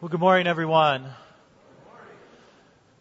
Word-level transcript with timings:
Well, 0.00 0.10
good 0.10 0.20
morning, 0.20 0.46
everyone. 0.46 1.06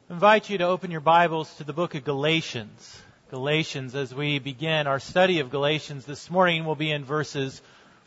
I 0.09 0.13
invite 0.13 0.49
you 0.49 0.57
to 0.57 0.63
open 0.63 0.89
your 0.89 0.99
Bibles 0.99 1.55
to 1.57 1.63
the 1.63 1.71
book 1.71 1.93
of 1.93 2.03
Galatians. 2.03 2.99
Galatians, 3.29 3.93
as 3.93 4.15
we 4.15 4.39
begin 4.39 4.87
our 4.87 4.99
study 4.99 5.39
of 5.39 5.51
Galatians 5.51 6.05
this 6.05 6.31
morning, 6.31 6.65
will 6.65 6.73
be 6.73 6.89
in 6.89 7.05
verses 7.05 7.61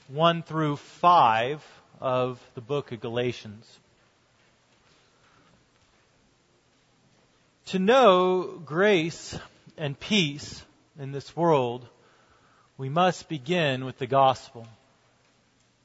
1 0.09 0.43
through 0.43 0.75
5 0.75 1.65
of 2.01 2.41
the 2.57 2.61
book 2.61 2.91
of 2.91 2.99
Galatians. 2.99 3.65
To 7.67 7.79
know 7.79 8.43
grace 8.65 9.39
and 9.79 10.01
peace 10.01 10.65
in 10.99 11.13
this 11.13 11.37
world, 11.37 11.87
we 12.77 12.89
must 12.89 13.29
begin 13.29 13.85
with 13.85 13.99
the 13.99 14.09
gospel. 14.09 14.67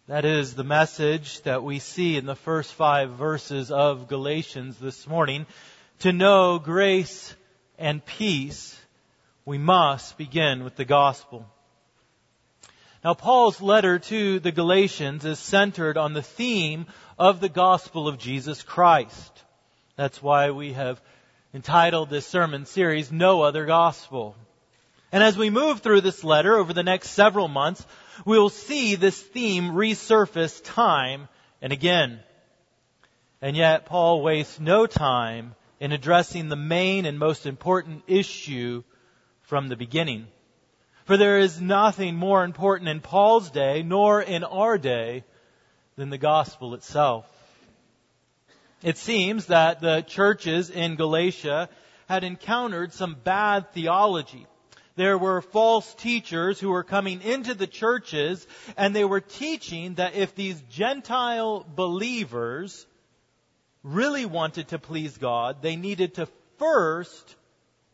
That 0.07 0.23
is 0.23 0.53
the 0.53 0.63
message 0.63 1.41
that 1.41 1.63
we 1.63 1.79
see 1.79 2.15
in 2.15 2.27
the 2.27 2.35
first 2.35 2.71
five 2.75 3.13
verses 3.13 3.71
of 3.71 4.07
Galatians 4.07 4.77
this 4.77 5.07
morning. 5.07 5.47
To 6.01 6.13
know 6.13 6.59
grace 6.59 7.33
and 7.79 8.05
peace, 8.05 8.79
we 9.45 9.57
must 9.57 10.15
begin 10.15 10.63
with 10.63 10.75
the 10.75 10.85
gospel. 10.85 11.47
Now, 13.03 13.15
Paul's 13.15 13.59
letter 13.61 13.97
to 13.97 14.39
the 14.39 14.51
Galatians 14.51 15.25
is 15.25 15.39
centered 15.39 15.97
on 15.97 16.13
the 16.13 16.21
theme 16.21 16.85
of 17.17 17.39
the 17.39 17.49
gospel 17.49 18.07
of 18.07 18.19
Jesus 18.19 18.61
Christ. 18.61 19.43
That's 19.95 20.21
why 20.21 20.51
we 20.51 20.73
have 20.73 21.01
entitled 21.51 22.11
this 22.11 22.27
sermon 22.27 22.67
series, 22.67 23.11
No 23.11 23.41
Other 23.41 23.65
Gospel. 23.65 24.35
And 25.11 25.23
as 25.23 25.35
we 25.35 25.49
move 25.49 25.79
through 25.79 26.01
this 26.01 26.23
letter 26.23 26.55
over 26.55 26.73
the 26.73 26.83
next 26.83 27.09
several 27.09 27.47
months, 27.47 27.83
we 28.23 28.39
will 28.39 28.49
see 28.49 28.95
this 28.95 29.19
theme 29.19 29.71
resurface 29.71 30.61
time 30.63 31.27
and 31.61 31.73
again. 31.73 32.19
And 33.41 33.57
yet, 33.57 33.85
Paul 33.85 34.21
wastes 34.21 34.59
no 34.59 34.85
time 34.87 35.55
in 35.79 35.91
addressing 35.91 36.47
the 36.47 36.55
main 36.55 37.05
and 37.05 37.19
most 37.19 37.45
important 37.45 38.03
issue 38.07 38.83
from 39.41 39.67
the 39.67 39.75
beginning. 39.75 40.27
For 41.05 41.17
there 41.17 41.39
is 41.39 41.61
nothing 41.61 42.15
more 42.15 42.43
important 42.43 42.89
in 42.89 43.01
Paul's 43.01 43.51
day, 43.51 43.83
nor 43.83 44.21
in 44.21 44.43
our 44.43 44.77
day, 44.77 45.23
than 45.95 46.09
the 46.09 46.17
gospel 46.17 46.73
itself. 46.73 47.25
It 48.81 48.97
seems 48.97 49.47
that 49.47 49.81
the 49.81 50.01
churches 50.01 50.69
in 50.69 50.95
Galatia 50.95 51.69
had 52.07 52.23
encountered 52.23 52.93
some 52.93 53.15
bad 53.15 53.71
theology 53.71 54.47
there 54.95 55.17
were 55.17 55.41
false 55.41 55.93
teachers 55.95 56.59
who 56.59 56.69
were 56.69 56.83
coming 56.83 57.21
into 57.21 57.53
the 57.53 57.67
churches 57.67 58.47
and 58.77 58.95
they 58.95 59.03
were 59.03 59.21
teaching 59.21 59.95
that 59.95 60.15
if 60.15 60.35
these 60.35 60.61
Gentile 60.69 61.65
believers 61.75 62.85
really 63.83 64.25
wanted 64.25 64.69
to 64.69 64.79
please 64.79 65.17
God, 65.17 65.61
they 65.61 65.75
needed 65.75 66.15
to 66.15 66.27
first 66.57 67.35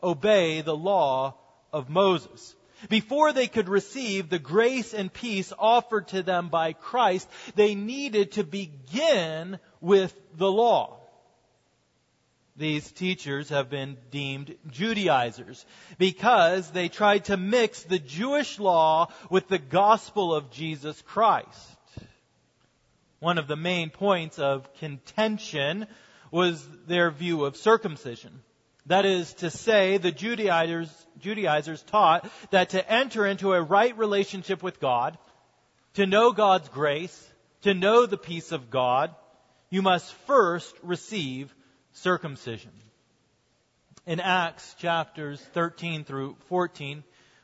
obey 0.01 0.61
the 0.61 0.75
law 0.75 1.35
of 1.73 1.89
Moses. 1.89 2.55
Before 2.89 3.33
they 3.33 3.47
could 3.47 3.69
receive 3.69 4.29
the 4.29 4.39
grace 4.39 4.93
and 4.93 5.11
peace 5.11 5.53
offered 5.57 6.07
to 6.09 6.23
them 6.23 6.49
by 6.49 6.73
Christ, 6.73 7.27
they 7.55 7.75
needed 7.75 8.33
to 8.33 8.43
begin 8.43 9.59
with 9.81 10.15
the 10.35 10.51
law 10.51 11.00
these 12.61 12.89
teachers 12.91 13.49
have 13.49 13.69
been 13.69 13.97
deemed 14.11 14.55
Judaizers 14.69 15.65
because 15.97 16.69
they 16.69 16.89
tried 16.89 17.25
to 17.25 17.35
mix 17.35 17.81
the 17.81 17.99
Jewish 17.99 18.59
law 18.59 19.11
with 19.29 19.47
the 19.47 19.57
gospel 19.57 20.33
of 20.33 20.51
Jesus 20.51 21.01
Christ. 21.01 21.49
One 23.19 23.39
of 23.39 23.47
the 23.47 23.55
main 23.55 23.89
points 23.89 24.37
of 24.37 24.71
contention 24.75 25.87
was 26.29 26.65
their 26.87 27.09
view 27.09 27.45
of 27.45 27.57
circumcision. 27.57 28.41
That 28.85 29.05
is 29.05 29.33
to 29.35 29.49
say, 29.49 29.97
the 29.97 30.11
Judaizers, 30.11 30.89
Judaizers 31.19 31.81
taught 31.81 32.29
that 32.51 32.69
to 32.69 32.91
enter 32.91 33.25
into 33.25 33.53
a 33.53 33.61
right 33.61 33.97
relationship 33.97 34.61
with 34.61 34.79
God, 34.79 35.17
to 35.95 36.05
know 36.05 36.31
God's 36.31 36.69
grace, 36.69 37.27
to 37.63 37.73
know 37.73 38.05
the 38.05 38.17
peace 38.17 38.51
of 38.51 38.69
God, 38.69 39.15
you 39.71 39.81
must 39.81 40.13
first 40.25 40.75
receive 40.83 41.53
circumcision. 41.93 42.71
In 44.05 44.19
Acts 44.19 44.73
chapters 44.79 45.39
13 45.53 46.03
through 46.03 46.35
14, 46.47 47.03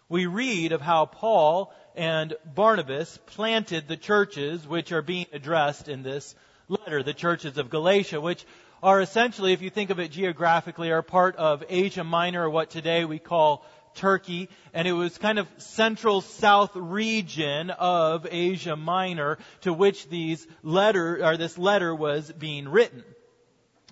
we 0.10 0.26
read 0.26 0.72
of 0.72 0.82
how 0.82 1.06
Paul 1.06 1.74
and 1.96 2.34
Barnabas 2.46 3.18
planted 3.28 3.88
the 3.88 3.98
churches 3.98 4.68
which 4.68 4.92
are 4.92 5.02
being 5.02 5.28
addressed 5.34 5.90
in 5.90 6.04
this 6.04 6.34
letter, 6.68 7.04
the 7.04 7.14
churches 7.14 7.58
of 7.58 7.70
Galatia, 7.70 8.22
which 8.22 8.46
are 8.82 9.02
essentially, 9.02 9.54
if 9.54 9.62
you 9.62 9.70
think 9.70 9.90
of 9.90 10.00
it 10.00 10.12
geographically, 10.12 10.92
are 10.92 11.02
part 11.02 11.36
of 11.36 11.64
Asia 11.70 12.04
Minor, 12.04 12.46
or 12.46 12.50
what 12.50 12.70
today 12.70 13.06
we 13.06 13.20
call 13.20 13.66
Turkey, 13.96 14.50
and 14.74 14.88
it 14.88 14.94
was 14.94 15.18
kind 15.18 15.40
of 15.40 15.48
central 15.58 16.22
south 16.22 16.76
region 16.76 17.72
of 17.72 18.28
Asia 18.30 18.76
Minor 18.76 19.40
to 19.62 19.74
which 19.74 20.08
these 20.10 20.46
letter, 20.64 21.26
or 21.26 21.38
this 21.38 21.58
letter 21.58 21.94
was 21.94 22.32
being 22.32 22.70
written. 22.70 23.04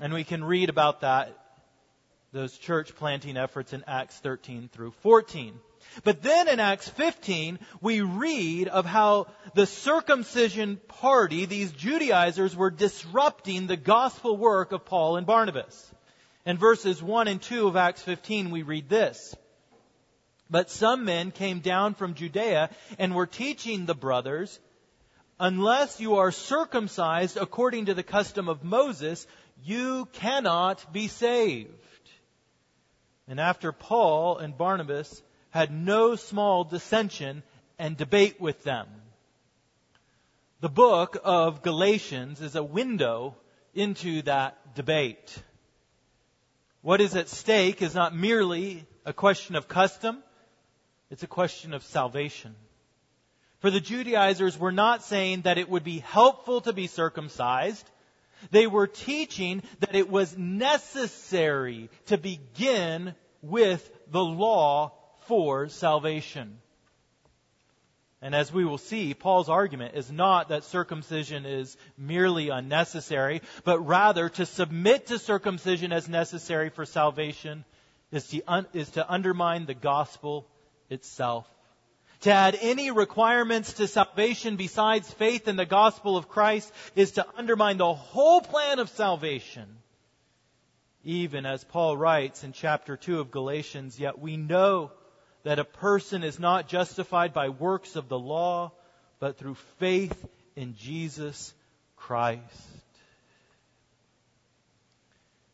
And 0.01 0.13
we 0.13 0.25
can 0.25 0.43
read 0.43 0.69
about 0.69 1.01
that, 1.01 1.37
those 2.33 2.57
church 2.57 2.95
planting 2.95 3.37
efforts 3.37 3.71
in 3.71 3.83
Acts 3.87 4.17
13 4.17 4.69
through 4.71 4.91
14. 4.91 5.53
But 6.03 6.21
then 6.21 6.49
in 6.49 6.59
Acts 6.59 6.89
15, 6.89 7.59
we 7.79 8.01
read 8.01 8.67
of 8.67 8.85
how 8.85 9.27
the 9.53 9.65
circumcision 9.65 10.77
party, 10.87 11.45
these 11.45 11.71
Judaizers, 11.71 12.55
were 12.55 12.71
disrupting 12.71 13.67
the 13.67 13.77
gospel 13.77 14.35
work 14.35 14.73
of 14.73 14.83
Paul 14.83 15.15
and 15.15 15.25
Barnabas. 15.25 15.93
In 16.45 16.57
verses 16.57 17.01
1 17.01 17.27
and 17.27 17.41
2 17.41 17.67
of 17.67 17.77
Acts 17.77 18.01
15, 18.01 18.51
we 18.51 18.63
read 18.63 18.89
this. 18.89 19.33
But 20.49 20.69
some 20.69 21.05
men 21.05 21.31
came 21.31 21.59
down 21.59 21.93
from 21.95 22.15
Judea 22.15 22.69
and 22.99 23.15
were 23.15 23.25
teaching 23.25 23.85
the 23.85 23.95
brothers, 23.95 24.59
unless 25.39 25.99
you 25.99 26.17
are 26.17 26.31
circumcised 26.31 27.37
according 27.37 27.85
to 27.85 27.93
the 27.93 28.03
custom 28.03 28.47
of 28.47 28.63
Moses, 28.63 29.25
you 29.63 30.07
cannot 30.13 30.91
be 30.91 31.07
saved. 31.07 31.71
And 33.27 33.39
after 33.39 33.71
Paul 33.71 34.37
and 34.37 34.57
Barnabas 34.57 35.21
had 35.49 35.71
no 35.71 36.15
small 36.15 36.63
dissension 36.63 37.43
and 37.79 37.97
debate 37.97 38.39
with 38.39 38.63
them, 38.63 38.87
the 40.61 40.69
book 40.69 41.17
of 41.23 41.61
Galatians 41.61 42.41
is 42.41 42.55
a 42.55 42.63
window 42.63 43.35
into 43.73 44.21
that 44.23 44.75
debate. 44.75 45.37
What 46.81 47.01
is 47.01 47.15
at 47.15 47.29
stake 47.29 47.81
is 47.81 47.95
not 47.95 48.15
merely 48.15 48.85
a 49.05 49.13
question 49.13 49.55
of 49.55 49.67
custom, 49.67 50.23
it's 51.09 51.23
a 51.23 51.27
question 51.27 51.73
of 51.73 51.83
salvation. 51.83 52.55
For 53.59 53.71
the 53.71 53.79
Judaizers 53.79 54.57
were 54.57 54.71
not 54.71 55.03
saying 55.03 55.41
that 55.41 55.57
it 55.57 55.69
would 55.69 55.83
be 55.83 55.99
helpful 55.99 56.61
to 56.61 56.73
be 56.73 56.87
circumcised, 56.87 57.89
they 58.51 58.67
were 58.67 58.87
teaching 58.87 59.63
that 59.79 59.95
it 59.95 60.09
was 60.09 60.37
necessary 60.37 61.89
to 62.07 62.17
begin 62.17 63.15
with 63.41 63.89
the 64.11 64.23
law 64.23 64.93
for 65.27 65.69
salvation. 65.69 66.59
And 68.21 68.33
as 68.33 68.51
we 68.51 68.65
will 68.65 68.79
see, 68.79 69.13
Paul's 69.13 69.49
argument 69.49 69.95
is 69.95 70.11
not 70.11 70.49
that 70.49 70.63
circumcision 70.63 71.45
is 71.45 71.77
merely 71.97 72.49
unnecessary, 72.49 73.41
but 73.63 73.79
rather 73.85 74.29
to 74.29 74.45
submit 74.45 75.07
to 75.07 75.19
circumcision 75.19 75.91
as 75.91 76.09
necessary 76.09 76.69
for 76.69 76.85
salvation 76.85 77.65
is 78.11 78.27
to, 78.29 78.41
un- 78.47 78.67
is 78.73 78.89
to 78.91 79.11
undermine 79.11 79.65
the 79.65 79.73
gospel 79.73 80.47
itself. 80.89 81.47
To 82.25 82.31
add 82.31 82.57
any 82.59 82.89
requirements 82.89 83.73
to 83.73 83.87
salvation 83.87 84.55
besides 84.55 85.13
faith 85.13 85.47
in 85.47 85.57
the 85.57 85.65
gospel 85.67 86.17
of 86.17 86.27
Christ 86.27 86.73
is 86.95 87.11
to 87.11 87.25
undermine 87.37 87.77
the 87.77 87.93
whole 87.93 88.41
plan 88.41 88.79
of 88.79 88.89
salvation. 88.89 89.67
Even 91.03 91.45
as 91.45 91.63
Paul 91.63 91.95
writes 91.95 92.43
in 92.43 92.51
chapter 92.51 92.97
2 92.97 93.19
of 93.19 93.29
Galatians, 93.29 93.99
yet 93.99 94.17
we 94.17 94.37
know 94.37 94.89
that 95.43 95.59
a 95.59 95.63
person 95.63 96.23
is 96.23 96.39
not 96.39 96.67
justified 96.67 97.31
by 97.31 97.49
works 97.49 97.95
of 97.95 98.09
the 98.09 98.17
law, 98.17 98.71
but 99.19 99.37
through 99.37 99.53
faith 99.77 100.25
in 100.55 100.75
Jesus 100.77 101.53
Christ. 101.95 102.41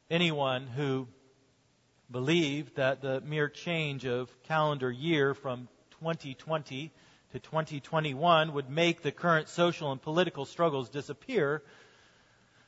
Anyone 0.09 0.67
who 0.67 1.09
believed 2.09 2.77
that 2.77 3.01
the 3.01 3.19
mere 3.19 3.49
change 3.49 4.05
of 4.05 4.29
calendar 4.43 4.89
year 4.89 5.33
from 5.33 5.67
2020 6.01 6.91
to 7.31 7.39
2021 7.39 8.53
would 8.53 8.69
make 8.69 9.03
the 9.03 9.11
current 9.11 9.47
social 9.49 9.91
and 9.91 10.01
political 10.01 10.45
struggles 10.45 10.89
disappear 10.89 11.61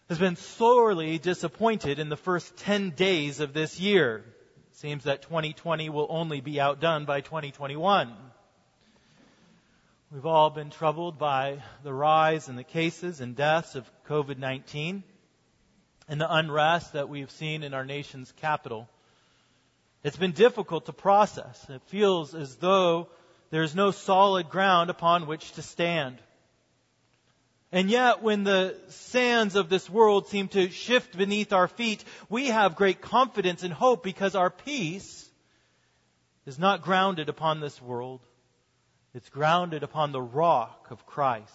has 0.08 0.20
been 0.20 0.36
sorely 0.36 1.18
disappointed 1.18 1.98
in 1.98 2.10
the 2.10 2.16
first 2.16 2.56
10 2.58 2.92
days 2.92 3.40
of 3.40 3.54
this 3.54 3.80
year. 3.80 4.18
It 4.72 4.78
seems 4.78 5.06
that 5.06 5.24
2020 5.24 5.90
will 5.90 6.06
only 6.10 6.42
be 6.42 6.60
outdone 6.60 7.06
by 7.06 7.22
2021. 7.22 8.14
We've 10.12 10.26
all 10.28 10.52
been 10.52 10.70
troubled 10.70 11.18
by 11.18 11.64
the 11.84 11.94
rise 11.94 12.50
in 12.50 12.56
the 12.56 12.64
cases 12.64 13.20
and 13.20 13.36
deaths 13.36 13.74
of 13.74 13.90
COVID-19. 14.08 15.02
and 16.08 16.22
the 16.22 16.32
unrest 16.32 16.94
that 16.94 17.10
we've 17.10 17.32
seen 17.32 17.64
in 17.64 17.74
our 17.74 17.86
nation's 17.86 18.32
capital. 18.34 18.90
It's 20.04 20.18
been 20.18 20.34
difficult 20.34 20.86
to 20.88 20.94
process. 20.94 21.66
It 21.70 21.82
feels 21.86 22.36
as 22.36 22.58
though 22.58 23.08
there's 23.54 23.76
no 23.76 23.92
solid 23.92 24.50
ground 24.50 24.90
upon 24.90 25.28
which 25.28 25.52
to 25.52 25.62
stand. 25.62 26.18
And 27.72 27.88
yet, 27.88 28.24
when 28.24 28.44
the 28.44 28.76
sands 28.88 29.56
of 29.56 29.70
this 29.70 29.88
world 29.88 30.28
seem 30.28 30.48
to 30.50 30.72
shift 30.72 31.16
beneath 31.16 31.54
our 31.54 31.68
feet, 31.68 32.04
we 32.30 32.48
have 32.48 32.76
great 32.76 33.00
confidence 33.00 33.62
and 33.62 33.72
hope 33.72 34.02
because 34.02 34.34
our 34.34 34.50
peace 34.50 35.30
is 36.48 36.58
not 36.58 36.82
grounded 36.82 37.30
upon 37.30 37.60
this 37.60 37.80
world. 37.80 38.22
It's 39.14 39.30
grounded 39.30 39.84
upon 39.84 40.14
the 40.14 40.22
rock 40.22 40.88
of 40.90 41.06
Christ. 41.06 41.54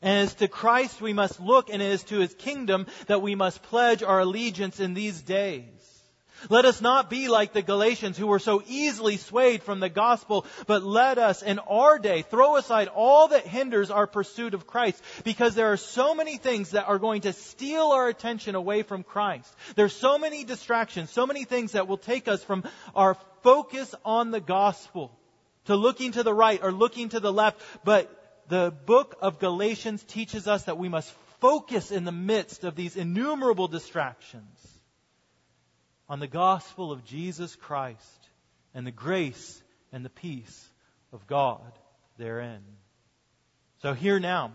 And 0.00 0.20
it 0.20 0.22
is 0.22 0.34
to 0.36 0.48
Christ 0.48 1.02
we 1.02 1.12
must 1.12 1.40
look, 1.40 1.68
and 1.68 1.82
it 1.82 1.92
is 1.92 2.04
to 2.04 2.20
his 2.20 2.32
kingdom 2.32 2.86
that 3.06 3.20
we 3.20 3.34
must 3.34 3.62
pledge 3.64 4.02
our 4.02 4.20
allegiance 4.20 4.80
in 4.80 4.94
these 4.94 5.20
days. 5.20 5.93
Let 6.50 6.64
us 6.64 6.80
not 6.80 7.08
be 7.08 7.28
like 7.28 7.52
the 7.52 7.62
Galatians 7.62 8.18
who 8.18 8.26
were 8.26 8.38
so 8.38 8.62
easily 8.66 9.16
swayed 9.16 9.62
from 9.62 9.80
the 9.80 9.88
gospel, 9.88 10.46
but 10.66 10.82
let 10.82 11.18
us 11.18 11.42
in 11.42 11.58
our 11.58 11.98
day 11.98 12.22
throw 12.22 12.56
aside 12.56 12.88
all 12.88 13.28
that 13.28 13.46
hinders 13.46 13.90
our 13.90 14.06
pursuit 14.06 14.54
of 14.54 14.66
Christ 14.66 15.02
because 15.24 15.54
there 15.54 15.72
are 15.72 15.76
so 15.76 16.14
many 16.14 16.36
things 16.36 16.70
that 16.70 16.88
are 16.88 16.98
going 16.98 17.22
to 17.22 17.32
steal 17.32 17.92
our 17.92 18.08
attention 18.08 18.54
away 18.54 18.82
from 18.82 19.02
Christ. 19.02 19.52
There's 19.74 19.94
so 19.94 20.18
many 20.18 20.44
distractions, 20.44 21.10
so 21.10 21.26
many 21.26 21.44
things 21.44 21.72
that 21.72 21.88
will 21.88 21.98
take 21.98 22.28
us 22.28 22.42
from 22.42 22.64
our 22.94 23.16
focus 23.42 23.94
on 24.04 24.30
the 24.30 24.40
gospel 24.40 25.16
to 25.66 25.76
looking 25.76 26.12
to 26.12 26.22
the 26.22 26.34
right 26.34 26.60
or 26.62 26.72
looking 26.72 27.08
to 27.10 27.20
the 27.20 27.32
left. 27.32 27.60
But 27.84 28.10
the 28.48 28.74
book 28.84 29.16
of 29.22 29.38
Galatians 29.38 30.02
teaches 30.02 30.46
us 30.46 30.64
that 30.64 30.78
we 30.78 30.88
must 30.88 31.10
focus 31.40 31.90
in 31.90 32.04
the 32.04 32.12
midst 32.12 32.64
of 32.64 32.74
these 32.74 32.96
innumerable 32.96 33.68
distractions 33.68 34.73
on 36.08 36.20
the 36.20 36.26
gospel 36.26 36.92
of 36.92 37.04
Jesus 37.04 37.56
Christ 37.56 38.28
and 38.74 38.86
the 38.86 38.90
grace 38.92 39.62
and 39.92 40.04
the 40.04 40.10
peace 40.10 40.68
of 41.12 41.26
God 41.26 41.72
therein. 42.18 42.62
So 43.82 43.94
here 43.94 44.18
now, 44.18 44.52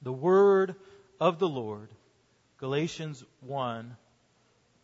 the 0.00 0.12
word 0.12 0.74
of 1.20 1.38
the 1.38 1.48
Lord, 1.48 1.88
Galatians 2.58 3.24
1, 3.40 3.96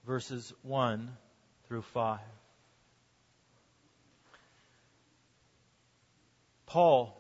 verses 0.07 0.53
1 0.63 1.11
through 1.67 1.83
5. 1.83 2.21
Paul, 6.67 7.15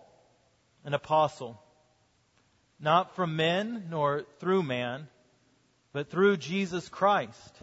an 0.84 0.94
apostle, 0.94 1.60
not 2.78 3.16
from 3.16 3.36
men 3.36 3.86
nor 3.90 4.24
through 4.38 4.62
man, 4.62 5.08
but 5.92 6.10
through 6.10 6.36
Jesus 6.36 6.88
Christ 6.88 7.62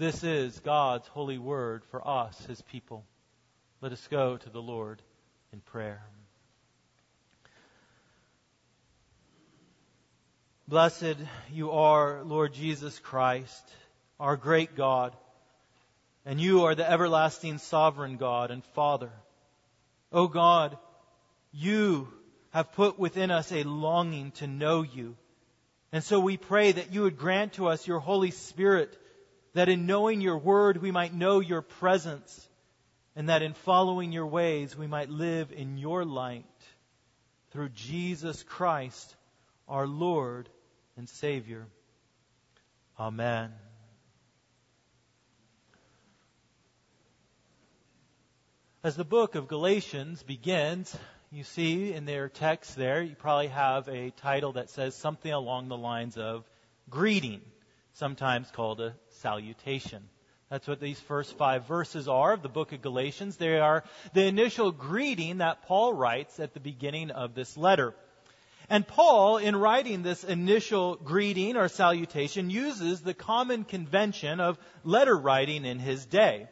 This 0.00 0.24
is 0.24 0.58
God's 0.60 1.06
holy 1.08 1.36
word 1.36 1.84
for 1.90 2.08
us, 2.08 2.46
his 2.46 2.62
people. 2.62 3.04
Let 3.82 3.92
us 3.92 4.08
go 4.10 4.38
to 4.38 4.48
the 4.48 4.62
Lord 4.62 5.02
in 5.52 5.60
prayer. 5.60 6.02
Blessed 10.66 11.16
you 11.52 11.72
are, 11.72 12.22
Lord 12.24 12.54
Jesus 12.54 12.98
Christ, 12.98 13.62
our 14.18 14.38
great 14.38 14.74
God, 14.74 15.14
and 16.24 16.40
you 16.40 16.64
are 16.64 16.74
the 16.74 16.90
everlasting 16.90 17.58
sovereign 17.58 18.16
God 18.16 18.50
and 18.50 18.64
Father. 18.72 19.12
O 20.12 20.28
God, 20.28 20.78
you 21.52 22.08
have 22.52 22.72
put 22.72 22.98
within 22.98 23.30
us 23.30 23.52
a 23.52 23.64
longing 23.64 24.30
to 24.36 24.46
know 24.46 24.80
you. 24.80 25.14
And 25.92 26.02
so 26.02 26.20
we 26.20 26.38
pray 26.38 26.72
that 26.72 26.90
you 26.90 27.02
would 27.02 27.18
grant 27.18 27.52
to 27.54 27.66
us 27.66 27.86
your 27.86 28.00
Holy 28.00 28.30
Spirit 28.30 28.96
that 29.54 29.68
in 29.68 29.86
knowing 29.86 30.20
your 30.20 30.38
word 30.38 30.76
we 30.78 30.90
might 30.90 31.14
know 31.14 31.40
your 31.40 31.62
presence, 31.62 32.48
and 33.16 33.28
that 33.28 33.42
in 33.42 33.54
following 33.54 34.12
your 34.12 34.26
ways 34.26 34.76
we 34.76 34.86
might 34.86 35.10
live 35.10 35.52
in 35.52 35.76
your 35.76 36.04
light 36.04 36.44
through 37.50 37.70
Jesus 37.70 38.42
Christ, 38.42 39.16
our 39.68 39.86
Lord 39.86 40.48
and 40.96 41.08
Savior. 41.08 41.66
Amen. 42.98 43.52
As 48.82 48.96
the 48.96 49.04
book 49.04 49.34
of 49.34 49.48
Galatians 49.48 50.22
begins, 50.22 50.96
you 51.30 51.44
see 51.44 51.92
in 51.92 52.06
their 52.06 52.28
text 52.28 52.76
there, 52.76 53.02
you 53.02 53.14
probably 53.14 53.48
have 53.48 53.88
a 53.88 54.10
title 54.10 54.52
that 54.52 54.70
says 54.70 54.94
something 54.94 55.30
along 55.30 55.68
the 55.68 55.76
lines 55.76 56.16
of 56.16 56.48
greeting, 56.88 57.42
sometimes 58.00 58.50
called 58.50 58.80
a 58.80 58.94
salutation. 59.20 60.02
That's 60.48 60.66
what 60.66 60.80
these 60.80 60.98
first 60.98 61.36
five 61.36 61.66
verses 61.66 62.08
are 62.08 62.32
of 62.32 62.42
the 62.42 62.48
book 62.48 62.72
of 62.72 62.80
Galatians. 62.80 63.36
They 63.36 63.60
are 63.60 63.84
the 64.14 64.24
initial 64.24 64.72
greeting 64.72 65.38
that 65.38 65.66
Paul 65.66 65.92
writes 65.92 66.40
at 66.40 66.54
the 66.54 66.60
beginning 66.60 67.10
of 67.10 67.34
this 67.34 67.58
letter. 67.58 67.94
And 68.70 68.88
Paul, 68.88 69.36
in 69.36 69.54
writing 69.54 70.02
this 70.02 70.24
initial 70.24 70.96
greeting 70.96 71.58
or 71.58 71.68
salutation, 71.68 72.48
uses 72.48 73.02
the 73.02 73.12
common 73.12 73.64
convention 73.64 74.40
of 74.40 74.58
letter 74.82 75.16
writing 75.16 75.66
in 75.66 75.78
his 75.78 76.06
day. 76.06 76.48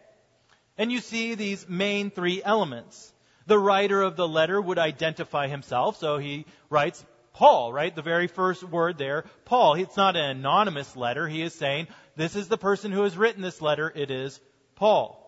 And 0.77 0.93
you 0.93 1.01
see 1.01 1.35
these 1.35 1.67
main 1.67 2.11
three 2.11 2.43
elements. 2.45 3.11
The 3.47 3.59
writer 3.59 4.03
of 4.03 4.17
the 4.17 4.29
letter 4.29 4.61
would 4.61 4.79
identify 4.79 5.49
himself, 5.49 5.97
so 5.97 6.19
he 6.19 6.45
writes 6.69 7.03
Paul, 7.39 7.73
right? 7.73 7.95
The 7.95 8.03
very 8.03 8.27
first 8.27 8.65
word 8.65 8.99
there, 8.99 9.25
Paul. 9.45 9.75
It's 9.75 9.97
not 9.97 10.17
an 10.17 10.25
anonymous 10.25 10.97
letter. 10.97 11.29
He 11.29 11.41
is 11.41 11.55
saying, 11.55 11.87
this 12.17 12.35
is 12.35 12.49
the 12.49 12.59
person 12.59 12.91
who 12.91 13.03
has 13.03 13.17
written 13.17 13.43
this 13.43 13.63
letter. 13.63 13.93
It 13.95 14.11
is 14.11 14.41
Paul. 14.75 15.25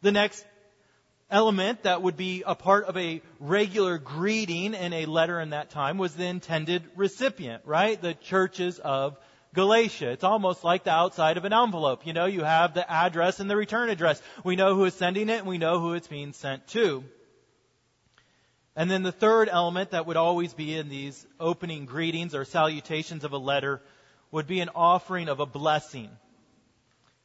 The 0.00 0.10
next 0.10 0.42
element 1.30 1.82
that 1.82 2.00
would 2.00 2.16
be 2.16 2.44
a 2.46 2.54
part 2.54 2.86
of 2.86 2.96
a 2.96 3.20
regular 3.40 3.98
greeting 3.98 4.72
in 4.72 4.94
a 4.94 5.04
letter 5.04 5.38
in 5.38 5.50
that 5.50 5.68
time 5.68 5.98
was 5.98 6.14
the 6.14 6.24
intended 6.24 6.82
recipient, 6.96 7.62
right? 7.66 8.00
The 8.00 8.14
churches 8.14 8.78
of 8.78 9.18
Galatia. 9.52 10.12
It's 10.12 10.24
almost 10.24 10.64
like 10.64 10.84
the 10.84 10.92
outside 10.92 11.36
of 11.36 11.44
an 11.44 11.52
envelope. 11.52 12.06
You 12.06 12.14
know, 12.14 12.24
you 12.24 12.42
have 12.42 12.72
the 12.72 12.90
address 12.90 13.38
and 13.38 13.50
the 13.50 13.56
return 13.56 13.90
address. 13.90 14.22
We 14.44 14.56
know 14.56 14.74
who 14.74 14.86
is 14.86 14.94
sending 14.94 15.28
it 15.28 15.40
and 15.40 15.46
we 15.46 15.58
know 15.58 15.78
who 15.78 15.92
it's 15.92 16.08
being 16.08 16.32
sent 16.32 16.66
to. 16.68 17.04
And 18.76 18.90
then 18.90 19.02
the 19.02 19.12
third 19.12 19.48
element 19.50 19.90
that 19.90 20.06
would 20.06 20.16
always 20.16 20.52
be 20.52 20.76
in 20.76 20.88
these 20.88 21.26
opening 21.38 21.86
greetings 21.86 22.34
or 22.34 22.44
salutations 22.44 23.24
of 23.24 23.32
a 23.32 23.38
letter 23.38 23.80
would 24.30 24.46
be 24.46 24.60
an 24.60 24.70
offering 24.74 25.28
of 25.28 25.38
a 25.38 25.46
blessing. 25.46 26.10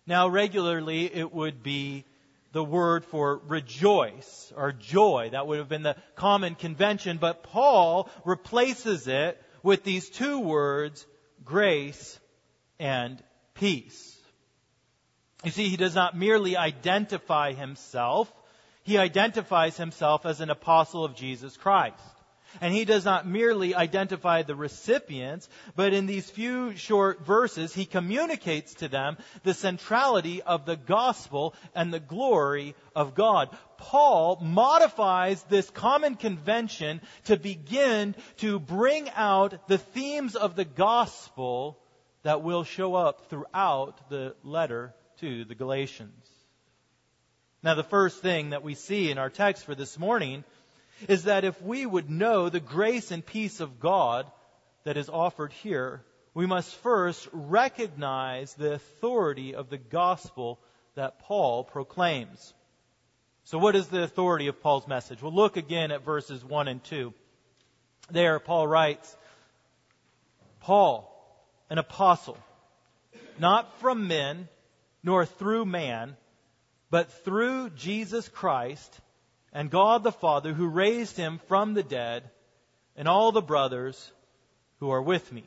Now, 0.05 0.27
regularly 0.27 1.05
it 1.05 1.33
would 1.33 1.63
be 1.63 2.05
the 2.51 2.63
word 2.63 3.05
for 3.05 3.41
rejoice 3.47 4.51
or 4.55 4.71
joy. 4.71 5.29
That 5.31 5.47
would 5.47 5.59
have 5.59 5.69
been 5.69 5.83
the 5.83 5.97
common 6.15 6.55
convention, 6.55 7.17
but 7.17 7.43
Paul 7.43 8.09
replaces 8.25 9.07
it 9.07 9.41
with 9.63 9.83
these 9.83 10.09
two 10.09 10.39
words, 10.39 11.05
grace 11.43 12.19
and 12.79 13.21
peace. 13.55 14.17
You 15.43 15.51
see, 15.51 15.69
he 15.69 15.77
does 15.77 15.95
not 15.95 16.17
merely 16.17 16.57
identify 16.57 17.53
himself 17.53 18.31
he 18.89 18.97
identifies 18.97 19.77
himself 19.77 20.25
as 20.25 20.41
an 20.41 20.49
apostle 20.49 21.05
of 21.05 21.15
Jesus 21.15 21.55
Christ. 21.55 22.01
And 22.59 22.73
he 22.73 22.85
does 22.85 23.05
not 23.05 23.27
merely 23.27 23.75
identify 23.75 24.41
the 24.41 24.55
recipients, 24.55 25.47
but 25.75 25.93
in 25.93 26.07
these 26.07 26.27
few 26.27 26.75
short 26.75 27.23
verses, 27.23 27.71
he 27.71 27.85
communicates 27.85 28.73
to 28.75 28.87
them 28.87 29.17
the 29.43 29.53
centrality 29.53 30.41
of 30.41 30.65
the 30.65 30.75
gospel 30.75 31.53
and 31.75 31.93
the 31.93 31.99
glory 31.99 32.73
of 32.95 33.13
God. 33.13 33.55
Paul 33.77 34.39
modifies 34.41 35.43
this 35.43 35.69
common 35.69 36.15
convention 36.15 37.01
to 37.25 37.37
begin 37.37 38.15
to 38.37 38.59
bring 38.59 39.07
out 39.11 39.67
the 39.67 39.77
themes 39.77 40.35
of 40.35 40.55
the 40.55 40.65
gospel 40.65 41.77
that 42.23 42.41
will 42.41 42.63
show 42.63 42.95
up 42.95 43.29
throughout 43.29 44.09
the 44.09 44.35
letter 44.43 44.95
to 45.19 45.45
the 45.45 45.53
Galatians. 45.53 46.38
Now, 47.61 47.75
the 47.75 47.83
first 47.83 48.21
thing 48.21 48.51
that 48.51 48.63
we 48.63 48.73
see 48.73 49.11
in 49.11 49.17
our 49.17 49.29
text 49.29 49.65
for 49.65 49.75
this 49.75 49.99
morning 49.99 50.45
is 51.09 51.25
that 51.25 51.43
if 51.43 51.61
we 51.61 51.85
would 51.85 52.09
know 52.09 52.47
the 52.47 52.61
grace 52.61 53.11
and 53.11 53.25
peace 53.25 53.59
of 53.59 53.81
God 53.81 54.25
that 54.85 54.95
is 54.95 55.09
offered 55.09 55.51
here, 55.51 56.01
we 56.33 56.45
must 56.45 56.73
first 56.75 57.27
recognize 57.33 58.53
the 58.53 58.73
authority 58.73 59.55
of 59.55 59.69
the 59.69 59.77
gospel 59.77 60.57
that 60.95 61.19
Paul 61.19 61.65
proclaims. 61.65 62.53
So, 63.43 63.57
what 63.57 63.75
is 63.75 63.87
the 63.87 64.03
authority 64.03 64.47
of 64.47 64.61
Paul's 64.61 64.87
message? 64.87 65.21
We'll 65.21 65.33
look 65.33 65.57
again 65.57 65.91
at 65.91 66.05
verses 66.05 66.45
1 66.45 66.69
and 66.69 66.81
2. 66.85 67.13
There, 68.09 68.39
Paul 68.39 68.67
writes 68.67 69.17
Paul, 70.61 71.13
an 71.69 71.77
apostle, 71.77 72.37
not 73.37 73.79
from 73.79 74.07
men, 74.07 74.47
nor 75.03 75.25
through 75.25 75.65
man, 75.65 76.15
but 76.89 77.11
through 77.23 77.69
Jesus 77.71 78.27
Christ 78.27 78.99
and 79.53 79.69
God 79.69 80.03
the 80.03 80.11
Father 80.11 80.53
who 80.53 80.67
raised 80.67 81.17
him 81.17 81.39
from 81.47 81.73
the 81.73 81.83
dead, 81.83 82.29
and 82.95 83.07
all 83.07 83.31
the 83.31 83.41
brothers 83.41 84.11
who 84.79 84.89
are 84.91 85.01
with 85.01 85.31
me. 85.31 85.43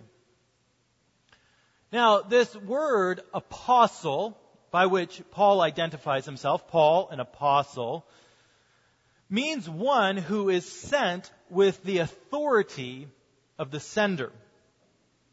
Now, 1.93 2.23
this 2.23 2.55
word 2.57 3.21
apostle, 3.35 4.37
by 4.71 4.87
which 4.87 5.23
Paul 5.33 5.61
identifies 5.61 6.25
himself, 6.25 6.67
Paul, 6.69 7.11
an 7.11 7.21
apostle, 7.21 8.07
means 9.29 9.69
one 9.69 10.17
who 10.17 10.49
is 10.49 10.67
sent 10.67 11.31
with 11.51 11.83
the 11.85 11.99
authority 11.99 13.09
of 13.59 13.71
the 13.71 13.81
sender. 13.81 14.33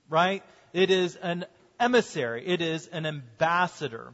Right? 0.10 0.44
It 0.74 0.92
is 0.92 1.16
an 1.16 1.46
emissary. 1.80 2.46
It 2.46 2.62
is 2.62 2.88
an 2.88 3.06
ambassador. 3.06 4.14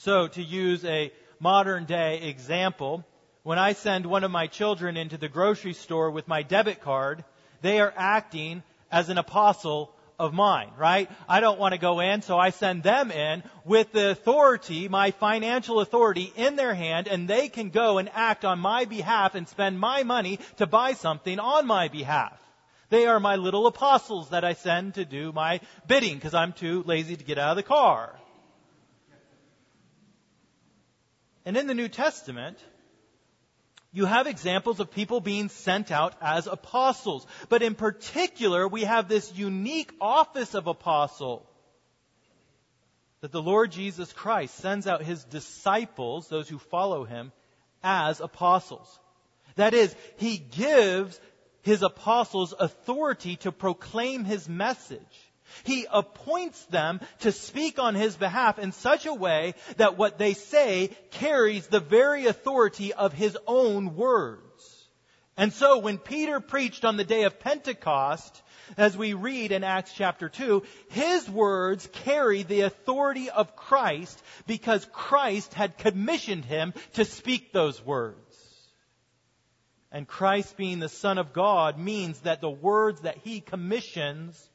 So, 0.00 0.28
to 0.28 0.42
use 0.42 0.84
a 0.84 1.10
modern 1.40 1.86
day 1.86 2.20
example, 2.28 3.02
when 3.44 3.58
I 3.58 3.72
send 3.72 4.04
one 4.04 4.24
of 4.24 4.30
my 4.30 4.46
children 4.46 4.96
into 4.98 5.16
the 5.16 5.28
grocery 5.28 5.72
store 5.72 6.10
with 6.10 6.28
my 6.28 6.42
debit 6.42 6.82
card, 6.82 7.24
they 7.62 7.80
are 7.80 7.94
acting 7.96 8.62
as 8.92 9.08
an 9.08 9.16
apostle 9.16 9.90
of 10.18 10.34
mine, 10.34 10.70
right? 10.76 11.10
I 11.26 11.40
don't 11.40 11.58
want 11.58 11.72
to 11.72 11.78
go 11.78 12.00
in, 12.00 12.20
so 12.20 12.38
I 12.38 12.50
send 12.50 12.82
them 12.82 13.10
in 13.10 13.42
with 13.64 13.90
the 13.92 14.10
authority, 14.10 14.86
my 14.88 15.12
financial 15.12 15.80
authority 15.80 16.30
in 16.36 16.56
their 16.56 16.74
hand, 16.74 17.08
and 17.08 17.26
they 17.26 17.48
can 17.48 17.70
go 17.70 17.96
and 17.96 18.10
act 18.12 18.44
on 18.44 18.58
my 18.58 18.84
behalf 18.84 19.34
and 19.34 19.48
spend 19.48 19.80
my 19.80 20.02
money 20.02 20.40
to 20.58 20.66
buy 20.66 20.92
something 20.92 21.38
on 21.38 21.66
my 21.66 21.88
behalf. 21.88 22.38
They 22.90 23.06
are 23.06 23.18
my 23.18 23.36
little 23.36 23.66
apostles 23.66 24.28
that 24.28 24.44
I 24.44 24.52
send 24.52 24.94
to 24.94 25.06
do 25.06 25.32
my 25.32 25.60
bidding 25.86 26.16
because 26.16 26.34
I'm 26.34 26.52
too 26.52 26.82
lazy 26.86 27.16
to 27.16 27.24
get 27.24 27.38
out 27.38 27.50
of 27.50 27.56
the 27.56 27.62
car. 27.62 28.14
And 31.46 31.56
in 31.56 31.68
the 31.68 31.74
New 31.74 31.88
Testament, 31.88 32.58
you 33.92 34.04
have 34.04 34.26
examples 34.26 34.80
of 34.80 34.90
people 34.90 35.20
being 35.20 35.48
sent 35.48 35.92
out 35.92 36.14
as 36.20 36.48
apostles. 36.48 37.24
But 37.48 37.62
in 37.62 37.76
particular, 37.76 38.66
we 38.66 38.82
have 38.82 39.08
this 39.08 39.32
unique 39.32 39.92
office 40.00 40.54
of 40.54 40.66
apostle 40.66 41.48
that 43.20 43.30
the 43.32 43.40
Lord 43.40 43.70
Jesus 43.72 44.12
Christ 44.12 44.56
sends 44.56 44.86
out 44.86 45.02
his 45.02 45.24
disciples, 45.24 46.28
those 46.28 46.48
who 46.48 46.58
follow 46.58 47.04
him, 47.04 47.32
as 47.82 48.20
apostles. 48.20 48.98
That 49.54 49.72
is, 49.72 49.94
he 50.16 50.36
gives 50.36 51.18
his 51.62 51.82
apostles 51.82 52.54
authority 52.58 53.36
to 53.36 53.52
proclaim 53.52 54.24
his 54.24 54.48
message. 54.48 55.25
He 55.64 55.86
appoints 55.90 56.64
them 56.66 57.00
to 57.20 57.32
speak 57.32 57.78
on 57.78 57.94
his 57.94 58.16
behalf 58.16 58.58
in 58.58 58.72
such 58.72 59.06
a 59.06 59.14
way 59.14 59.54
that 59.76 59.96
what 59.96 60.18
they 60.18 60.34
say 60.34 60.96
carries 61.10 61.66
the 61.66 61.80
very 61.80 62.26
authority 62.26 62.92
of 62.92 63.12
his 63.12 63.36
own 63.46 63.96
words. 63.96 64.42
And 65.36 65.52
so 65.52 65.78
when 65.78 65.98
Peter 65.98 66.40
preached 66.40 66.84
on 66.84 66.96
the 66.96 67.04
day 67.04 67.24
of 67.24 67.40
Pentecost, 67.40 68.42
as 68.76 68.96
we 68.96 69.12
read 69.12 69.52
in 69.52 69.64
Acts 69.64 69.92
chapter 69.92 70.28
2, 70.28 70.62
his 70.88 71.28
words 71.28 71.88
carry 71.92 72.42
the 72.42 72.62
authority 72.62 73.28
of 73.28 73.54
Christ 73.54 74.22
because 74.46 74.86
Christ 74.92 75.52
had 75.52 75.78
commissioned 75.78 76.44
him 76.44 76.72
to 76.94 77.04
speak 77.04 77.52
those 77.52 77.84
words. 77.84 78.16
And 79.92 80.08
Christ 80.08 80.56
being 80.56 80.78
the 80.78 80.88
Son 80.88 81.18
of 81.18 81.32
God 81.32 81.78
means 81.78 82.20
that 82.20 82.40
the 82.40 82.50
words 82.50 83.02
that 83.02 83.18
he 83.18 83.40
commissions 83.40 84.50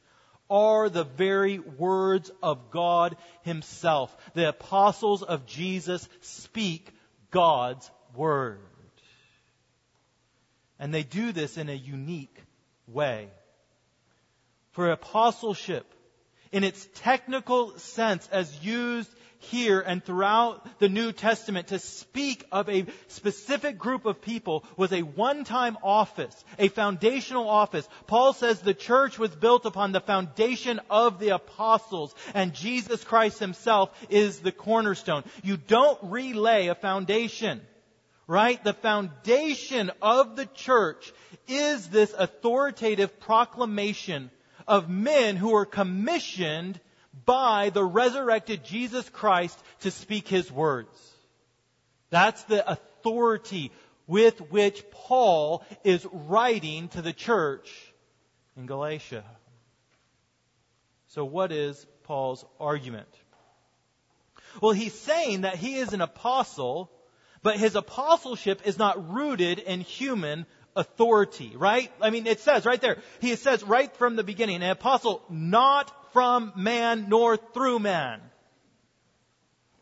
are 0.52 0.90
the 0.90 1.04
very 1.04 1.58
words 1.58 2.30
of 2.42 2.70
God 2.70 3.16
Himself. 3.40 4.14
The 4.34 4.50
apostles 4.50 5.22
of 5.22 5.46
Jesus 5.46 6.06
speak 6.20 6.88
God's 7.30 7.90
Word. 8.14 8.60
And 10.78 10.92
they 10.92 11.04
do 11.04 11.32
this 11.32 11.56
in 11.56 11.70
a 11.70 11.74
unique 11.74 12.36
way. 12.86 13.28
For 14.72 14.90
apostleship, 14.90 15.86
in 16.50 16.64
its 16.64 16.86
technical 16.96 17.78
sense 17.78 18.28
as 18.30 18.64
used 18.64 19.10
here 19.42 19.80
and 19.80 20.04
throughout 20.04 20.78
the 20.78 20.88
New 20.88 21.12
Testament 21.12 21.68
to 21.68 21.78
speak 21.78 22.44
of 22.52 22.68
a 22.68 22.86
specific 23.08 23.78
group 23.78 24.06
of 24.06 24.22
people 24.22 24.64
was 24.76 24.92
a 24.92 25.02
one-time 25.02 25.76
office, 25.82 26.44
a 26.58 26.68
foundational 26.68 27.48
office. 27.48 27.88
Paul 28.06 28.32
says 28.32 28.60
the 28.60 28.74
church 28.74 29.18
was 29.18 29.30
built 29.34 29.66
upon 29.66 29.92
the 29.92 30.00
foundation 30.00 30.80
of 30.88 31.18
the 31.18 31.30
apostles 31.30 32.14
and 32.34 32.54
Jesus 32.54 33.04
Christ 33.04 33.38
himself 33.38 33.90
is 34.08 34.40
the 34.40 34.52
cornerstone. 34.52 35.24
You 35.42 35.56
don't 35.56 35.98
relay 36.02 36.68
a 36.68 36.74
foundation. 36.74 37.60
Right? 38.28 38.62
The 38.62 38.72
foundation 38.72 39.90
of 40.00 40.36
the 40.36 40.46
church 40.46 41.12
is 41.48 41.88
this 41.88 42.14
authoritative 42.16 43.20
proclamation 43.20 44.30
of 44.66 44.88
men 44.88 45.36
who 45.36 45.54
are 45.54 45.66
commissioned 45.66 46.80
by 47.24 47.70
the 47.70 47.84
resurrected 47.84 48.64
Jesus 48.64 49.08
Christ 49.08 49.58
to 49.80 49.90
speak 49.90 50.28
his 50.28 50.50
words. 50.50 50.96
That's 52.10 52.42
the 52.44 52.70
authority 52.70 53.72
with 54.06 54.40
which 54.50 54.84
Paul 54.90 55.64
is 55.84 56.06
writing 56.12 56.88
to 56.88 57.02
the 57.02 57.12
church 57.12 57.70
in 58.56 58.66
Galatia. 58.66 59.24
So, 61.08 61.24
what 61.24 61.52
is 61.52 61.86
Paul's 62.04 62.44
argument? 62.58 63.08
Well, 64.60 64.72
he's 64.72 64.98
saying 64.98 65.42
that 65.42 65.56
he 65.56 65.76
is 65.76 65.92
an 65.92 66.00
apostle, 66.00 66.90
but 67.42 67.56
his 67.56 67.74
apostleship 67.74 68.62
is 68.64 68.78
not 68.78 69.12
rooted 69.12 69.58
in 69.58 69.80
human 69.80 70.46
authority, 70.76 71.52
right? 71.56 71.90
I 72.00 72.10
mean, 72.10 72.26
it 72.26 72.40
says 72.40 72.64
right 72.64 72.80
there, 72.80 72.98
he 73.20 73.36
says 73.36 73.62
right 73.62 73.94
from 73.96 74.16
the 74.16 74.24
beginning, 74.24 74.62
an 74.62 74.70
apostle 74.70 75.22
not 75.28 75.92
from 76.12 76.52
man 76.56 77.06
nor 77.08 77.36
through 77.36 77.78
man. 77.78 78.20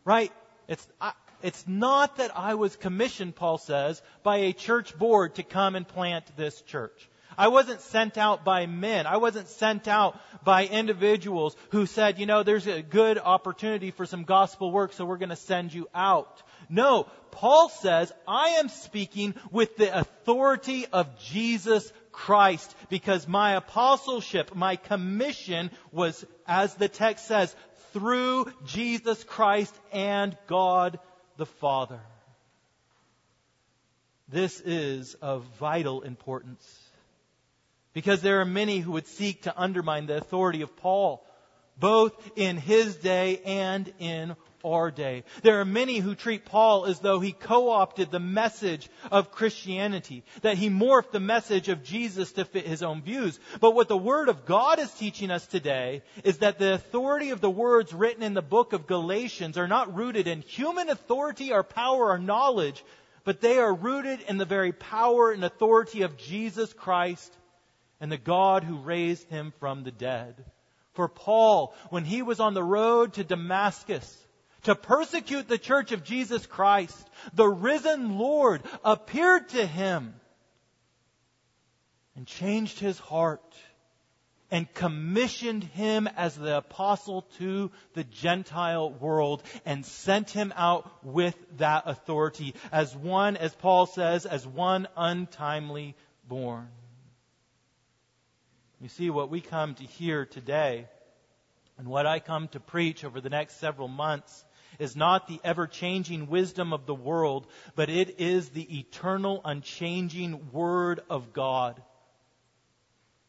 Right? 0.04 0.32
It's, 0.68 0.86
I, 1.00 1.12
it's 1.42 1.66
not 1.66 2.16
that 2.16 2.36
I 2.36 2.54
was 2.54 2.76
commissioned, 2.76 3.34
Paul 3.36 3.58
says, 3.58 4.02
by 4.22 4.38
a 4.38 4.52
church 4.52 4.96
board 4.96 5.36
to 5.36 5.42
come 5.42 5.76
and 5.76 5.86
plant 5.86 6.24
this 6.36 6.60
church. 6.62 7.08
I 7.38 7.48
wasn't 7.48 7.80
sent 7.80 8.18
out 8.18 8.44
by 8.44 8.66
men. 8.66 9.06
I 9.06 9.16
wasn't 9.16 9.48
sent 9.48 9.88
out 9.88 10.20
by 10.44 10.66
individuals 10.66 11.56
who 11.70 11.86
said, 11.86 12.18
you 12.18 12.26
know, 12.26 12.42
there's 12.42 12.66
a 12.66 12.82
good 12.82 13.18
opportunity 13.18 13.92
for 13.92 14.04
some 14.04 14.24
gospel 14.24 14.70
work, 14.70 14.92
so 14.92 15.04
we're 15.04 15.16
going 15.16 15.30
to 15.30 15.36
send 15.36 15.72
you 15.72 15.88
out. 15.94 16.42
No, 16.70 17.08
Paul 17.32 17.68
says, 17.68 18.12
I 18.26 18.50
am 18.60 18.68
speaking 18.68 19.34
with 19.50 19.76
the 19.76 19.98
authority 19.98 20.86
of 20.86 21.18
Jesus 21.18 21.92
Christ 22.12 22.74
because 22.88 23.26
my 23.26 23.56
apostleship, 23.56 24.54
my 24.54 24.76
commission 24.76 25.72
was, 25.90 26.24
as 26.46 26.74
the 26.74 26.88
text 26.88 27.26
says, 27.26 27.54
through 27.92 28.52
Jesus 28.66 29.24
Christ 29.24 29.74
and 29.92 30.36
God 30.46 31.00
the 31.36 31.46
Father. 31.46 32.00
This 34.28 34.60
is 34.60 35.14
of 35.14 35.42
vital 35.58 36.02
importance 36.02 36.78
because 37.92 38.22
there 38.22 38.40
are 38.40 38.44
many 38.44 38.78
who 38.78 38.92
would 38.92 39.08
seek 39.08 39.42
to 39.42 39.60
undermine 39.60 40.06
the 40.06 40.18
authority 40.18 40.62
of 40.62 40.76
Paul, 40.76 41.26
both 41.78 42.14
in 42.36 42.56
his 42.56 42.94
day 42.96 43.40
and 43.44 43.92
in 43.98 44.36
our 44.64 44.90
day. 44.90 45.24
There 45.42 45.60
are 45.60 45.64
many 45.64 45.98
who 45.98 46.14
treat 46.14 46.44
Paul 46.44 46.86
as 46.86 47.00
though 47.00 47.20
he 47.20 47.32
co-opted 47.32 48.10
the 48.10 48.20
message 48.20 48.88
of 49.10 49.32
Christianity, 49.32 50.24
that 50.42 50.58
he 50.58 50.68
morphed 50.68 51.12
the 51.12 51.20
message 51.20 51.68
of 51.68 51.82
Jesus 51.82 52.32
to 52.32 52.44
fit 52.44 52.66
his 52.66 52.82
own 52.82 53.02
views. 53.02 53.38
But 53.60 53.74
what 53.74 53.88
the 53.88 53.96
Word 53.96 54.28
of 54.28 54.46
God 54.46 54.78
is 54.78 54.90
teaching 54.92 55.30
us 55.30 55.46
today 55.46 56.02
is 56.24 56.38
that 56.38 56.58
the 56.58 56.74
authority 56.74 57.30
of 57.30 57.40
the 57.40 57.50
words 57.50 57.92
written 57.92 58.22
in 58.22 58.34
the 58.34 58.42
book 58.42 58.72
of 58.72 58.86
Galatians 58.86 59.58
are 59.58 59.68
not 59.68 59.94
rooted 59.94 60.26
in 60.26 60.42
human 60.42 60.88
authority 60.88 61.52
or 61.52 61.62
power 61.62 62.10
or 62.10 62.18
knowledge, 62.18 62.84
but 63.24 63.40
they 63.40 63.58
are 63.58 63.74
rooted 63.74 64.20
in 64.28 64.38
the 64.38 64.44
very 64.44 64.72
power 64.72 65.30
and 65.30 65.44
authority 65.44 66.02
of 66.02 66.16
Jesus 66.16 66.72
Christ 66.72 67.32
and 68.00 68.10
the 68.10 68.16
God 68.16 68.64
who 68.64 68.78
raised 68.78 69.28
him 69.28 69.52
from 69.60 69.84
the 69.84 69.90
dead. 69.90 70.42
For 70.94 71.08
Paul, 71.08 71.74
when 71.90 72.04
he 72.04 72.22
was 72.22 72.40
on 72.40 72.54
the 72.54 72.62
road 72.62 73.14
to 73.14 73.24
Damascus, 73.24 74.16
to 74.62 74.74
persecute 74.74 75.48
the 75.48 75.58
church 75.58 75.92
of 75.92 76.04
Jesus 76.04 76.46
Christ, 76.46 77.08
the 77.32 77.48
risen 77.48 78.18
Lord 78.18 78.62
appeared 78.84 79.48
to 79.50 79.66
him 79.66 80.14
and 82.16 82.26
changed 82.26 82.78
his 82.78 82.98
heart 82.98 83.42
and 84.50 84.72
commissioned 84.74 85.62
him 85.62 86.08
as 86.16 86.34
the 86.34 86.56
apostle 86.56 87.22
to 87.38 87.70
the 87.94 88.04
Gentile 88.04 88.90
world 88.90 89.42
and 89.64 89.86
sent 89.86 90.30
him 90.30 90.52
out 90.56 90.90
with 91.04 91.36
that 91.58 91.84
authority 91.86 92.54
as 92.72 92.94
one, 92.94 93.36
as 93.36 93.54
Paul 93.54 93.86
says, 93.86 94.26
as 94.26 94.46
one 94.46 94.88
untimely 94.96 95.94
born. 96.28 96.68
You 98.80 98.88
see, 98.88 99.10
what 99.10 99.30
we 99.30 99.40
come 99.40 99.74
to 99.74 99.84
hear 99.84 100.24
today 100.24 100.86
and 101.78 101.86
what 101.86 102.06
I 102.06 102.18
come 102.18 102.48
to 102.48 102.60
preach 102.60 103.04
over 103.04 103.20
the 103.20 103.30
next 103.30 103.60
several 103.60 103.88
months 103.88 104.44
is 104.80 104.96
not 104.96 105.28
the 105.28 105.40
ever 105.44 105.66
changing 105.66 106.28
wisdom 106.28 106.72
of 106.72 106.86
the 106.86 106.94
world, 106.94 107.46
but 107.74 107.90
it 107.90 108.18
is 108.18 108.48
the 108.48 108.78
eternal, 108.78 109.40
unchanging 109.44 110.50
Word 110.52 111.00
of 111.08 111.32
God. 111.32 111.80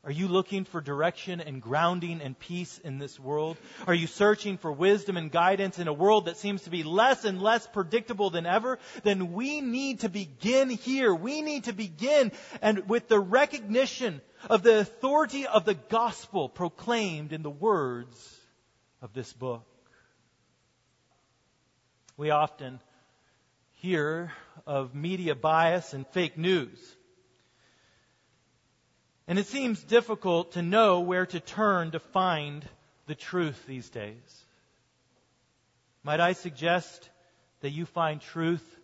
Are 0.03 0.11
you 0.11 0.27
looking 0.27 0.65
for 0.65 0.81
direction 0.81 1.41
and 1.41 1.61
grounding 1.61 2.21
and 2.21 2.37
peace 2.37 2.79
in 2.83 2.97
this 2.97 3.19
world? 3.19 3.57
Are 3.85 3.93
you 3.93 4.07
searching 4.07 4.57
for 4.57 4.71
wisdom 4.71 5.15
and 5.15 5.31
guidance 5.31 5.77
in 5.77 5.87
a 5.87 5.93
world 5.93 6.25
that 6.25 6.37
seems 6.37 6.63
to 6.63 6.71
be 6.71 6.81
less 6.81 7.23
and 7.23 7.39
less 7.39 7.67
predictable 7.67 8.31
than 8.31 8.47
ever? 8.47 8.79
Then 9.03 9.31
we 9.33 9.61
need 9.61 9.99
to 9.99 10.09
begin 10.09 10.69
here. 10.69 11.13
We 11.13 11.43
need 11.43 11.65
to 11.65 11.73
begin 11.73 12.31
and 12.63 12.89
with 12.89 13.09
the 13.09 13.19
recognition 13.19 14.21
of 14.49 14.63
the 14.63 14.79
authority 14.79 15.45
of 15.45 15.65
the 15.65 15.75
gospel 15.75 16.49
proclaimed 16.49 17.31
in 17.31 17.43
the 17.43 17.51
words 17.51 18.39
of 19.03 19.13
this 19.13 19.31
book. 19.31 19.70
We 22.21 22.29
often 22.29 22.79
hear 23.77 24.31
of 24.67 24.93
media 24.93 25.33
bias 25.33 25.95
and 25.95 26.05
fake 26.09 26.37
news. 26.37 26.77
And 29.27 29.39
it 29.39 29.47
seems 29.47 29.83
difficult 29.83 30.51
to 30.51 30.61
know 30.61 30.99
where 30.99 31.25
to 31.25 31.39
turn 31.39 31.89
to 31.93 31.99
find 31.99 32.63
the 33.07 33.15
truth 33.15 33.65
these 33.65 33.89
days. 33.89 34.45
Might 36.03 36.19
I 36.19 36.33
suggest 36.33 37.09
that 37.61 37.71
you 37.71 37.87
find 37.87 38.21
truth 38.21 38.79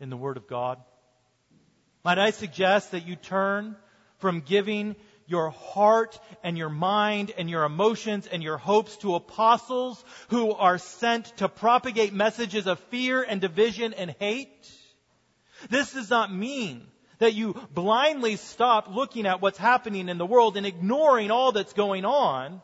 in 0.00 0.10
the 0.10 0.16
Word 0.16 0.36
of 0.36 0.48
God? 0.48 0.80
Might 2.02 2.18
I 2.18 2.30
suggest 2.30 2.90
that 2.90 3.06
you 3.06 3.14
turn 3.14 3.76
from 4.18 4.40
giving 4.40 4.96
your 5.26 5.50
heart 5.50 6.18
and 6.42 6.58
your 6.58 6.68
mind 6.68 7.32
and 7.36 7.48
your 7.48 7.64
emotions 7.64 8.26
and 8.26 8.42
your 8.42 8.58
hopes 8.58 8.96
to 8.98 9.14
apostles 9.14 10.04
who 10.28 10.52
are 10.52 10.78
sent 10.78 11.26
to 11.38 11.48
propagate 11.48 12.12
messages 12.12 12.66
of 12.66 12.78
fear 12.90 13.22
and 13.22 13.40
division 13.40 13.94
and 13.94 14.14
hate? 14.18 14.70
This 15.70 15.92
does 15.92 16.10
not 16.10 16.34
mean 16.34 16.86
that 17.18 17.34
you 17.34 17.54
blindly 17.72 18.36
stop 18.36 18.88
looking 18.88 19.26
at 19.26 19.40
what's 19.40 19.58
happening 19.58 20.08
in 20.08 20.18
the 20.18 20.26
world 20.26 20.56
and 20.56 20.66
ignoring 20.66 21.30
all 21.30 21.52
that's 21.52 21.72
going 21.72 22.04
on, 22.04 22.60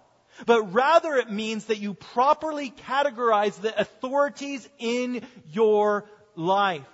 but 0.47 0.73
rather 0.73 1.15
it 1.15 1.31
means 1.31 1.67
that 1.67 1.79
you 1.79 1.95
properly 1.95 2.71
categorize 2.71 3.61
the 3.61 3.79
authorities 3.79 4.69
in 4.79 5.25
your 5.53 6.05
life. 6.37 6.87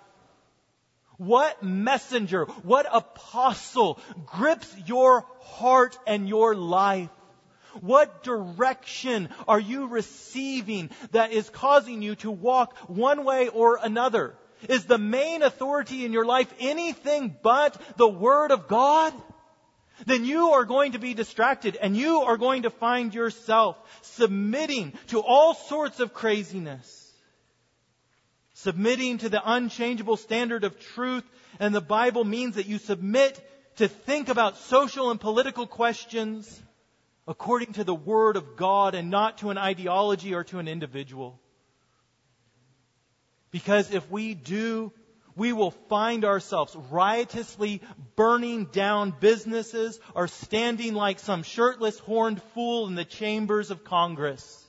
What 1.18 1.62
messenger, 1.62 2.44
what 2.44 2.86
apostle 2.90 3.98
grips 4.26 4.74
your 4.86 5.24
heart 5.40 5.98
and 6.06 6.28
your 6.28 6.54
life? 6.54 7.10
What 7.80 8.22
direction 8.22 9.28
are 9.46 9.60
you 9.60 9.88
receiving 9.88 10.90
that 11.12 11.32
is 11.32 11.48
causing 11.50 12.02
you 12.02 12.14
to 12.16 12.30
walk 12.30 12.76
one 12.88 13.24
way 13.24 13.48
or 13.48 13.78
another? 13.82 14.34
Is 14.68 14.86
the 14.86 14.98
main 14.98 15.42
authority 15.42 16.04
in 16.04 16.12
your 16.12 16.24
life 16.24 16.52
anything 16.58 17.36
but 17.42 17.80
the 17.96 18.08
Word 18.08 18.50
of 18.50 18.68
God? 18.68 19.12
Then 20.04 20.24
you 20.24 20.50
are 20.50 20.64
going 20.64 20.92
to 20.92 20.98
be 20.98 21.14
distracted 21.14 21.76
and 21.76 21.96
you 21.96 22.22
are 22.22 22.36
going 22.36 22.62
to 22.62 22.70
find 22.70 23.14
yourself 23.14 23.76
submitting 24.02 24.92
to 25.08 25.20
all 25.20 25.54
sorts 25.54 26.00
of 26.00 26.12
craziness. 26.12 27.05
Submitting 28.66 29.18
to 29.18 29.28
the 29.28 29.40
unchangeable 29.44 30.16
standard 30.16 30.64
of 30.64 30.80
truth 30.80 31.22
and 31.60 31.72
the 31.72 31.80
Bible 31.80 32.24
means 32.24 32.56
that 32.56 32.66
you 32.66 32.78
submit 32.78 33.40
to 33.76 33.86
think 33.86 34.28
about 34.28 34.58
social 34.58 35.12
and 35.12 35.20
political 35.20 35.68
questions 35.68 36.60
according 37.28 37.74
to 37.74 37.84
the 37.84 37.94
Word 37.94 38.34
of 38.34 38.56
God 38.56 38.96
and 38.96 39.08
not 39.08 39.38
to 39.38 39.50
an 39.50 39.56
ideology 39.56 40.34
or 40.34 40.42
to 40.42 40.58
an 40.58 40.66
individual. 40.66 41.38
Because 43.52 43.92
if 43.94 44.10
we 44.10 44.34
do, 44.34 44.92
we 45.36 45.52
will 45.52 45.70
find 45.70 46.24
ourselves 46.24 46.74
riotously 46.90 47.82
burning 48.16 48.64
down 48.64 49.14
businesses 49.20 50.00
or 50.12 50.26
standing 50.26 50.92
like 50.92 51.20
some 51.20 51.44
shirtless 51.44 52.00
horned 52.00 52.42
fool 52.52 52.88
in 52.88 52.96
the 52.96 53.04
chambers 53.04 53.70
of 53.70 53.84
Congress. 53.84 54.65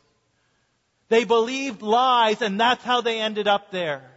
They 1.10 1.24
believed 1.24 1.82
lies 1.82 2.42
and 2.42 2.60
that's 2.60 2.84
how 2.84 3.02
they 3.02 3.20
ended 3.20 3.48
up 3.48 3.72
there. 3.72 4.10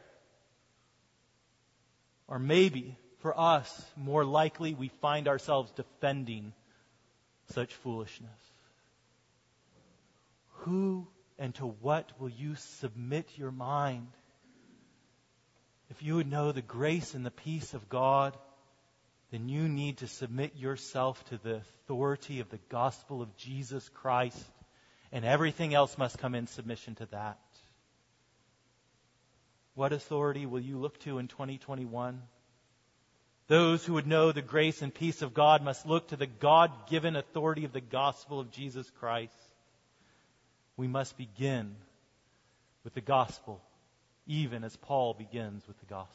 Or 2.27 2.39
maybe, 2.39 2.97
for 3.21 3.39
us, 3.39 3.85
more 3.97 4.25
likely 4.25 4.75
we 4.75 4.89
find 5.01 5.29
ourselves 5.29 5.73
defending 5.73 6.53
such 7.53 7.75
foolishness. 7.75 8.31
Who 10.65 11.09
and 11.39 11.55
to 11.57 11.67
what 11.67 12.13
will 12.21 12.29
you 12.29 12.55
submit 12.55 13.29
your 13.37 13.51
mind? 13.51 14.07
if 15.91 16.03
you 16.03 16.15
would 16.17 16.31
know 16.31 16.53
the 16.53 16.63
grace 16.63 17.15
and 17.15 17.27
the 17.27 17.31
peace 17.31 17.75
of 17.75 17.89
God, 17.89 18.37
then 19.33 19.49
you 19.49 19.69
need 19.69 19.99
to 19.99 20.07
submit 20.07 20.57
yourself 20.57 21.23
to 21.27 21.39
the 21.39 21.57
authority 21.57 22.41
of 22.41 22.49
the 22.49 22.61
gospel 22.69 23.21
of 23.21 23.37
Jesus 23.37 23.89
Christ, 23.89 24.43
and 25.13 25.25
everything 25.25 25.75
else 25.75 25.99
must 25.99 26.19
come 26.19 26.35
in 26.35 26.47
submission 26.47 26.95
to 26.97 27.07
that. 27.07 27.39
What 29.75 29.93
authority 29.93 30.47
will 30.47 30.61
you 30.61 30.79
look 30.79 30.99
to 31.01 31.19
in 31.19 31.29
2021? 31.29 32.21
Those 33.47 33.85
who 33.85 33.95
would 33.95 34.07
know 34.07 34.31
the 34.31 34.43
grace 34.43 34.83
and 34.83 34.95
peace 34.95 35.23
of 35.23 35.35
God 35.35 35.63
must 35.63 35.87
look 35.87 36.09
to 36.09 36.17
the 36.17 36.27
God 36.27 36.71
given 36.89 37.17
authority 37.17 37.65
of 37.65 37.73
the 37.73 37.81
gospel 37.81 38.39
of 38.39 38.51
Jesus 38.53 38.89
Christ. 39.01 39.35
We 40.77 40.87
must 40.87 41.17
begin 41.17 41.75
with 42.85 42.95
the 42.95 43.01
gospel 43.01 43.61
even 44.27 44.63
as 44.63 44.77
Paul 44.77 45.15
begins 45.15 45.67
with 45.67 45.79
the 45.81 45.87
gospel. 45.87 46.15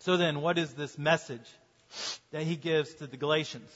So 0.00 0.16
then, 0.16 0.40
what 0.40 0.58
is 0.58 0.74
this 0.74 0.98
message 0.98 1.48
that 2.32 2.42
he 2.42 2.56
gives 2.56 2.92
to 2.94 3.06
the 3.06 3.16
Galatians? 3.16 3.70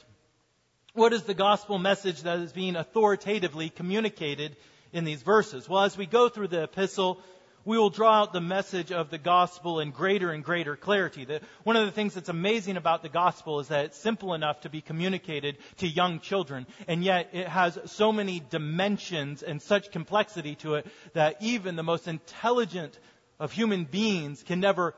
What 0.99 1.13
is 1.13 1.23
the 1.23 1.33
gospel 1.33 1.79
message 1.79 2.23
that 2.23 2.41
is 2.41 2.53
being 2.53 2.75
authoritatively 2.75 3.71
communicated 3.71 4.57
in 4.93 5.05
these 5.05 5.23
verses? 5.23 5.69
Well, 5.69 5.85
as 5.85 5.97
we 5.97 6.07
go 6.07 6.29
through 6.29 6.49
the 6.49 6.65
epistle, 6.65 7.21
we 7.65 7.79
will 7.79 7.89
draw 7.89 8.23
out 8.23 8.33
the 8.33 8.41
message 8.41 8.91
of 8.91 9.09
the 9.09 9.17
gospel 9.17 9.79
in 9.79 9.93
greater 9.93 10.33
and 10.33 10.43
greater 10.43 10.75
clarity. 10.75 11.25
The, 11.25 11.41
one 11.63 11.77
of 11.77 11.87
the 11.87 11.93
things 11.93 12.15
that's 12.15 12.29
amazing 12.29 12.77
about 12.77 13.03
the 13.03 13.09
gospel 13.09 13.61
is 13.61 13.69
that 13.69 13.85
it's 13.85 13.97
simple 13.97 14.35
enough 14.35 14.63
to 14.63 14.71
be 14.71 14.81
communicated 14.81 15.59
to 15.77 15.87
young 15.87 16.19
children, 16.19 16.67
and 16.89 17.05
yet 17.05 17.29
it 17.33 17.47
has 17.47 17.79
so 17.85 18.11
many 18.11 18.43
dimensions 18.51 19.45
and 19.45 19.63
such 19.63 19.93
complexity 19.93 20.57
to 20.57 20.75
it 20.75 20.87
that 21.13 21.37
even 21.41 21.77
the 21.77 21.85
most 21.85 22.09
intelligent 22.09 22.99
of 23.39 23.53
human 23.53 23.85
beings 23.85 24.43
can 24.43 24.59
never 24.59 24.97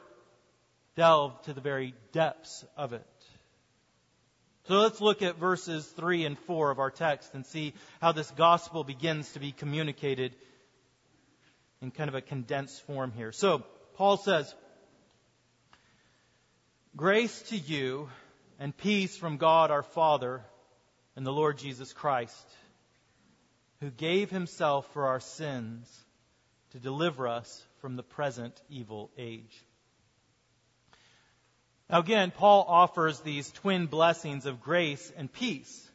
delve 0.96 1.42
to 1.42 1.52
the 1.52 1.60
very 1.60 1.92
depths 2.12 2.64
of 2.74 2.94
it. 2.94 3.04
So 4.70 4.78
let's 4.78 5.00
look 5.00 5.20
at 5.20 5.37
verses 5.37 5.85
3 5.96 6.24
and 6.26 6.38
4 6.38 6.70
of 6.70 6.78
our 6.78 6.92
text 6.92 7.35
and 7.35 7.44
see 7.44 7.74
how 8.00 8.12
this 8.12 8.30
gospel 8.30 8.85
begins 8.85 9.33
to 9.33 9.40
be 9.40 9.50
communicated 9.50 10.33
in 11.83 11.90
kind 11.90 12.06
of 12.06 12.14
a 12.14 12.20
condensed 12.20 12.80
form 12.87 13.11
here. 13.11 13.33
So, 13.33 13.64
Paul 13.96 14.16
says, 14.16 14.54
Grace 16.94 17.42
to 17.48 17.56
you 17.56 18.11
and 18.61 18.76
peace 18.76 19.16
from 19.16 19.38
God 19.38 19.72
our 19.72 19.83
Father 19.83 20.40
and 21.16 21.26
the 21.26 21.33
Lord 21.33 21.59
Jesus 21.59 21.92
Christ, 21.92 22.46
who 23.80 23.90
gave 23.90 24.30
himself 24.30 24.87
for 24.92 25.09
our 25.09 25.18
sins 25.18 25.92
to 26.70 26.78
deliver 26.78 27.26
us 27.26 27.61
from 27.80 27.96
the 27.96 28.04
present 28.04 28.54
evil 28.68 29.11
age. 29.18 29.64
Now 31.90 31.98
again, 31.98 32.31
Paul 32.31 32.64
offers 32.68 33.18
these 33.20 33.50
twin 33.50 33.87
blessings 33.87 34.46
of 34.46 34.62
grace 34.62 35.12
and 35.16 35.33
peace. 35.33 35.88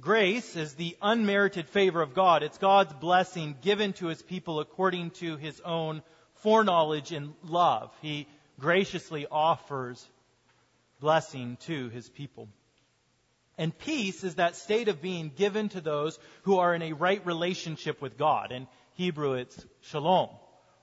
Grace 0.00 0.56
is 0.56 0.74
the 0.74 0.96
unmerited 1.00 1.68
favor 1.68 2.02
of 2.02 2.12
God. 2.12 2.42
It's 2.42 2.58
God's 2.58 2.92
blessing 2.94 3.56
given 3.62 3.92
to 3.94 4.08
his 4.08 4.20
people 4.20 4.58
according 4.58 5.12
to 5.12 5.36
his 5.36 5.60
own 5.60 6.02
foreknowledge 6.42 7.12
and 7.12 7.34
love. 7.44 7.92
He 8.02 8.26
graciously 8.58 9.28
offers 9.30 10.04
blessing 11.00 11.56
to 11.66 11.88
his 11.90 12.08
people. 12.08 12.48
And 13.56 13.78
peace 13.78 14.24
is 14.24 14.34
that 14.34 14.56
state 14.56 14.88
of 14.88 15.00
being 15.00 15.30
given 15.34 15.68
to 15.70 15.80
those 15.80 16.18
who 16.42 16.58
are 16.58 16.74
in 16.74 16.82
a 16.82 16.94
right 16.94 17.24
relationship 17.24 18.02
with 18.02 18.18
God. 18.18 18.50
In 18.50 18.66
Hebrew, 18.94 19.34
it's 19.34 19.64
shalom, 19.82 20.30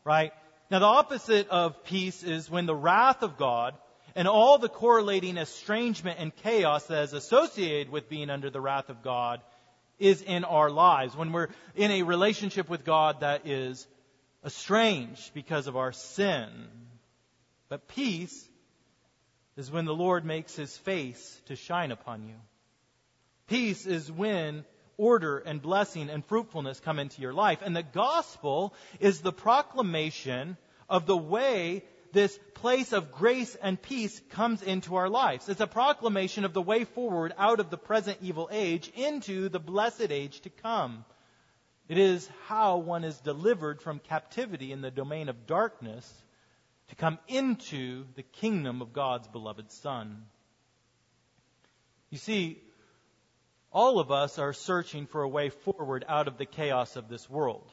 right? 0.06 0.32
Now, 0.72 0.80
the 0.80 0.86
opposite 0.86 1.50
of 1.50 1.84
peace 1.84 2.24
is 2.24 2.50
when 2.50 2.66
the 2.66 2.76
wrath 2.76 3.22
of 3.22 3.38
God 3.38 3.76
and 4.16 4.28
all 4.28 4.58
the 4.58 4.70
correlating 4.70 5.38
estrangement 5.38 6.20
and 6.20 6.36
chaos 6.36 6.86
that 6.86 7.04
is 7.04 7.14
associated 7.14 7.92
with 7.92 8.10
being 8.10 8.30
under 8.30 8.50
the 8.50 8.62
wrath 8.62 8.90
of 8.90 9.04
God 9.04 9.42
is 10.00 10.22
in 10.22 10.44
our 10.44 10.70
lives. 10.70 11.16
When 11.16 11.32
we're 11.32 11.50
in 11.76 11.92
a 11.92 12.04
relationship 12.04 12.70
with 12.70 12.84
God 12.84 13.22
that 13.22 13.48
is 13.48 13.88
estranged 14.46 15.34
because 15.34 15.68
of 15.68 15.78
our 15.78 15.92
sin. 15.92 16.50
But 17.70 17.88
peace 17.88 18.50
is 19.56 19.72
when 19.72 19.86
the 19.86 19.96
Lord 19.96 20.26
makes 20.26 20.56
his 20.56 20.76
face 20.78 21.42
to 21.46 21.56
shine 21.56 21.92
upon 21.92 22.28
you. 22.28 22.36
Peace 23.48 23.86
is 23.86 24.12
when 24.12 24.66
order 24.98 25.38
and 25.40 25.62
blessing 25.62 26.10
and 26.10 26.26
fruitfulness 26.26 26.80
come 26.80 27.00
into 27.00 27.22
your 27.22 27.34
life. 27.34 27.60
And 27.62 27.76
the 27.76 27.84
gospel 27.84 28.74
is 29.00 29.22
the 29.22 29.34
proclamation 29.34 30.58
of 30.90 31.06
the 31.06 31.18
way 31.18 31.84
this 32.14 32.40
place 32.54 32.94
of 32.94 33.12
grace 33.12 33.56
and 33.56 33.82
peace 33.82 34.22
comes 34.30 34.62
into 34.62 34.96
our 34.96 35.10
lives. 35.10 35.50
It's 35.50 35.60
a 35.60 35.68
proclamation 35.68 36.46
of 36.46 36.54
the 36.54 36.62
way 36.62 36.86
forward 36.86 37.34
out 37.38 37.60
of 37.60 37.70
the 37.70 37.78
present 37.78 38.20
evil 38.22 38.48
age 38.52 38.90
into 38.96 39.50
the 39.50 39.60
blessed 39.60 40.12
age 40.12 40.40
to 40.42 40.50
come. 40.50 41.04
It 41.90 41.98
is 41.98 42.30
how 42.46 42.78
one 42.78 43.04
is 43.04 43.18
delivered 43.20 43.82
from 43.82 44.00
captivity 44.00 44.72
in 44.72 44.82
the 44.82 44.92
domain 44.92 45.28
of 45.28 45.48
darkness 45.48 46.10
to 46.90 46.96
come 46.96 47.18
into 47.28 48.06
the 48.16 48.24
kingdom 48.24 48.82
of 48.82 48.94
God's 48.94 49.28
beloved 49.28 49.72
Son. 49.72 50.26
You 52.12 52.20
see, 52.20 52.62
all 53.72 54.00
of 54.00 54.12
us 54.12 54.38
are 54.38 54.54
searching 54.54 55.08
for 55.08 55.24
a 55.24 55.28
way 55.28 55.50
forward 55.50 56.06
out 56.08 56.28
of 56.28 56.38
the 56.38 56.46
chaos 56.46 56.96
of 56.96 57.10
this 57.10 57.28
world. 57.28 57.68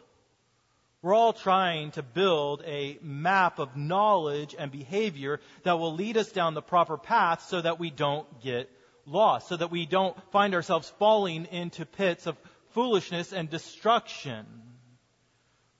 We're 1.03 1.15
all 1.15 1.33
trying 1.33 1.93
to 1.93 2.03
build 2.03 2.63
a 2.67 2.99
map 3.01 3.59
of 3.59 3.75
knowledge 3.75 4.55
and 4.59 4.71
behavior 4.71 5.41
that 5.63 5.79
will 5.79 5.95
lead 5.95 6.19
us 6.19 6.31
down 6.31 6.53
the 6.53 6.61
proper 6.61 6.99
path 6.99 7.47
so 7.49 7.63
that 7.63 7.81
we 7.81 7.89
don't 7.89 8.43
get 8.43 8.71
lost, 9.07 9.49
so 9.49 9.57
that 9.57 9.71
we 9.71 9.87
don't 9.87 10.15
find 10.31 10.55
ourselves 10.55 10.93
falling 10.99 11.47
into 11.47 11.87
pits 11.87 12.27
of 12.27 12.37
foolishness 12.73 13.33
and 13.33 13.49
destruction. 13.49 14.45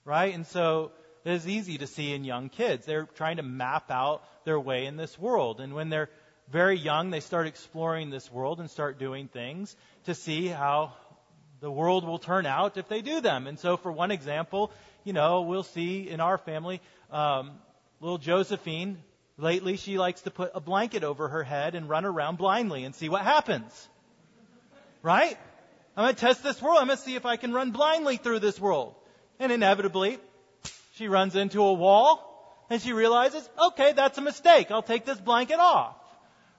Right? 0.05 0.33
And 0.33 0.47
so 0.47 0.91
it 1.23 1.33
is 1.33 1.47
easy 1.47 1.77
to 1.77 1.85
see 1.85 2.13
in 2.13 2.23
young 2.23 2.49
kids. 2.49 2.87
They're 2.87 3.05
trying 3.05 3.37
to 3.37 3.43
map 3.43 3.91
out 3.91 4.23
their 4.43 4.59
way 4.59 4.87
in 4.87 4.97
this 4.97 5.19
world. 5.19 5.61
And 5.61 5.75
when 5.75 5.89
they're 5.89 6.09
very 6.49 6.79
young, 6.79 7.11
they 7.11 7.19
start 7.19 7.45
exploring 7.45 8.09
this 8.09 8.31
world 8.31 8.59
and 8.59 8.71
start 8.71 8.97
doing 8.97 9.27
things 9.27 9.75
to 10.05 10.15
see 10.15 10.47
how 10.47 10.93
the 11.59 11.71
world 11.71 12.05
will 12.05 12.17
turn 12.17 12.47
out 12.47 12.77
if 12.77 12.87
they 12.89 13.03
do 13.03 13.21
them. 13.21 13.45
And 13.45 13.59
so, 13.59 13.77
for 13.77 13.91
one 13.91 14.09
example, 14.09 14.71
you 15.03 15.13
know, 15.13 15.41
we'll 15.41 15.63
see 15.63 16.09
in 16.09 16.19
our 16.19 16.37
family, 16.37 16.81
um, 17.11 17.51
little 17.99 18.17
Josephine, 18.17 18.97
lately 19.37 19.77
she 19.77 19.97
likes 19.97 20.21
to 20.21 20.31
put 20.31 20.51
a 20.53 20.59
blanket 20.59 21.03
over 21.03 21.27
her 21.27 21.43
head 21.43 21.75
and 21.75 21.89
run 21.89 22.05
around 22.05 22.37
blindly 22.37 22.83
and 22.83 22.93
see 22.93 23.09
what 23.09 23.21
happens. 23.21 23.89
Right? 25.01 25.37
I'm 25.97 26.05
going 26.05 26.15
to 26.15 26.21
test 26.21 26.43
this 26.43 26.61
world. 26.61 26.77
I'm 26.79 26.87
going 26.87 26.97
to 26.97 27.03
see 27.03 27.15
if 27.15 27.25
I 27.25 27.35
can 27.35 27.51
run 27.51 27.71
blindly 27.71 28.17
through 28.17 28.39
this 28.39 28.59
world. 28.59 28.95
And 29.39 29.51
inevitably, 29.51 30.19
she 30.95 31.07
runs 31.07 31.35
into 31.35 31.63
a 31.63 31.73
wall 31.73 32.27
and 32.69 32.81
she 32.81 32.93
realizes, 32.93 33.47
okay, 33.67 33.93
that's 33.93 34.17
a 34.17 34.21
mistake. 34.21 34.71
I'll 34.71 34.83
take 34.83 35.05
this 35.05 35.19
blanket 35.19 35.59
off. 35.59 35.95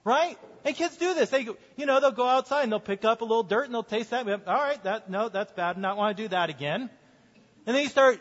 Right? 0.04 0.36
And 0.64 0.76
kids 0.76 0.96
do 0.96 1.14
this. 1.14 1.30
They, 1.30 1.46
you 1.76 1.86
know, 1.86 2.00
they'll 2.00 2.10
go 2.10 2.26
outside 2.26 2.64
and 2.64 2.72
they'll 2.72 2.80
pick 2.80 3.04
up 3.04 3.20
a 3.20 3.24
little 3.24 3.44
dirt 3.44 3.64
and 3.64 3.74
they'll 3.74 3.82
taste 3.82 4.10
that. 4.10 4.28
All 4.28 4.54
right, 4.54 4.82
that, 4.84 5.08
no, 5.08 5.28
that's 5.28 5.52
bad. 5.52 5.76
I 5.76 5.80
not 5.80 5.96
want 5.96 6.16
to 6.16 6.22
do 6.24 6.28
that 6.28 6.50
again. 6.50 6.90
And 7.66 7.76
then 7.76 7.84
you 7.84 7.88
start 7.88 8.20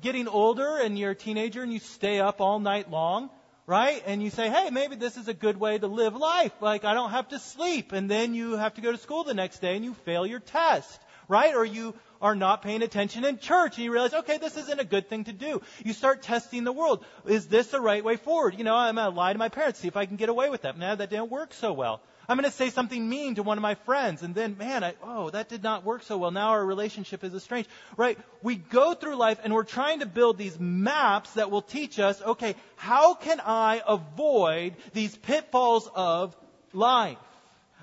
getting 0.00 0.28
older 0.28 0.78
and 0.78 0.98
you're 0.98 1.12
a 1.12 1.16
teenager 1.16 1.62
and 1.62 1.72
you 1.72 1.78
stay 1.78 2.20
up 2.20 2.40
all 2.40 2.58
night 2.58 2.90
long, 2.90 3.30
right? 3.66 4.02
And 4.06 4.22
you 4.22 4.30
say, 4.30 4.48
hey, 4.48 4.70
maybe 4.70 4.96
this 4.96 5.16
is 5.16 5.28
a 5.28 5.34
good 5.34 5.58
way 5.58 5.78
to 5.78 5.86
live 5.86 6.16
life. 6.16 6.52
Like, 6.60 6.84
I 6.84 6.94
don't 6.94 7.10
have 7.10 7.28
to 7.28 7.38
sleep. 7.38 7.92
And 7.92 8.10
then 8.10 8.34
you 8.34 8.56
have 8.56 8.74
to 8.74 8.80
go 8.80 8.92
to 8.92 8.98
school 8.98 9.24
the 9.24 9.34
next 9.34 9.60
day 9.60 9.76
and 9.76 9.84
you 9.84 9.94
fail 9.94 10.26
your 10.26 10.40
test, 10.40 11.00
right? 11.28 11.54
Or 11.54 11.64
you 11.64 11.94
are 12.20 12.36
not 12.36 12.62
paying 12.62 12.82
attention 12.82 13.24
in 13.24 13.38
church 13.38 13.76
and 13.76 13.84
you 13.84 13.92
realize, 13.92 14.14
okay, 14.14 14.38
this 14.38 14.56
isn't 14.56 14.80
a 14.80 14.84
good 14.84 15.08
thing 15.08 15.24
to 15.24 15.32
do. 15.32 15.60
You 15.84 15.92
start 15.92 16.22
testing 16.22 16.64
the 16.64 16.72
world. 16.72 17.04
Is 17.26 17.48
this 17.48 17.68
the 17.68 17.80
right 17.80 18.04
way 18.04 18.16
forward? 18.16 18.54
You 18.56 18.64
know, 18.64 18.76
I'm 18.76 18.94
going 18.94 19.10
to 19.10 19.16
lie 19.16 19.32
to 19.32 19.38
my 19.38 19.48
parents, 19.48 19.80
see 19.80 19.88
if 19.88 19.96
I 19.96 20.06
can 20.06 20.16
get 20.16 20.28
away 20.28 20.48
with 20.48 20.62
that. 20.62 20.78
Now 20.78 20.94
that 20.94 21.10
didn't 21.10 21.30
work 21.30 21.52
so 21.52 21.72
well. 21.72 22.00
I'm 22.32 22.38
going 22.38 22.50
to 22.50 22.56
say 22.56 22.70
something 22.70 23.06
mean 23.06 23.34
to 23.34 23.42
one 23.42 23.58
of 23.58 23.62
my 23.62 23.74
friends, 23.74 24.22
and 24.22 24.34
then, 24.34 24.56
man, 24.56 24.82
I, 24.82 24.94
oh, 25.02 25.28
that 25.28 25.50
did 25.50 25.62
not 25.62 25.84
work 25.84 26.02
so 26.02 26.16
well. 26.16 26.30
Now 26.30 26.48
our 26.52 26.64
relationship 26.64 27.24
is 27.24 27.34
estranged. 27.34 27.68
Right? 27.98 28.18
We 28.42 28.54
go 28.56 28.94
through 28.94 29.16
life 29.16 29.38
and 29.44 29.52
we're 29.52 29.64
trying 29.64 30.00
to 30.00 30.06
build 30.06 30.38
these 30.38 30.58
maps 30.58 31.34
that 31.34 31.50
will 31.50 31.60
teach 31.60 31.98
us, 31.98 32.22
okay, 32.22 32.54
how 32.76 33.12
can 33.12 33.38
I 33.38 33.82
avoid 33.86 34.76
these 34.94 35.14
pitfalls 35.14 35.90
of 35.94 36.34
life? 36.72 37.18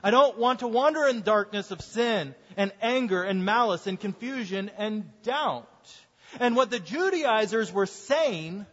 I 0.03 0.09
don't 0.09 0.39
want 0.39 0.61
to 0.61 0.67
wander 0.67 1.05
in 1.05 1.21
darkness 1.21 1.69
of 1.69 1.81
sin 1.81 2.33
and 2.57 2.71
anger 2.81 3.21
and 3.21 3.45
malice 3.45 3.85
and 3.85 3.99
confusion 3.99 4.71
and 4.79 5.11
doubt. 5.21 5.67
And 6.39 6.55
what 6.55 6.71
the 6.71 6.79
Judaizers 6.79 7.71
were 7.71 7.85
saying, 7.85 8.65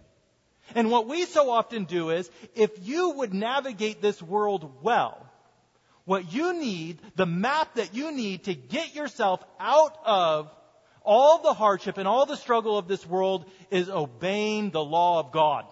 and 0.75 0.91
what 0.91 1.07
we 1.07 1.27
so 1.27 1.51
often 1.51 1.85
do 1.85 2.09
is, 2.09 2.31
if 2.55 2.71
you 2.89 3.11
would 3.11 3.35
navigate 3.35 4.01
this 4.01 4.23
world 4.23 4.83
well, 4.83 5.23
what 6.07 6.33
you 6.33 6.55
need, 6.55 7.01
the 7.17 7.27
map 7.27 7.75
that 7.75 7.95
you 7.95 8.13
need 8.13 8.45
to 8.45 8.55
get 8.55 8.95
yourself 8.95 9.45
out 9.61 9.99
of 10.05 10.51
all 11.03 11.43
the 11.43 11.53
hardship 11.53 11.99
and 11.99 12.09
all 12.09 12.27
the 12.27 12.37
struggle 12.37 12.79
of 12.79 12.89
this 12.89 13.05
world 13.05 13.45
is 13.71 13.91
obeying 13.91 14.71
the 14.71 14.83
law 14.83 15.21
of 15.21 15.33
God. 15.33 15.67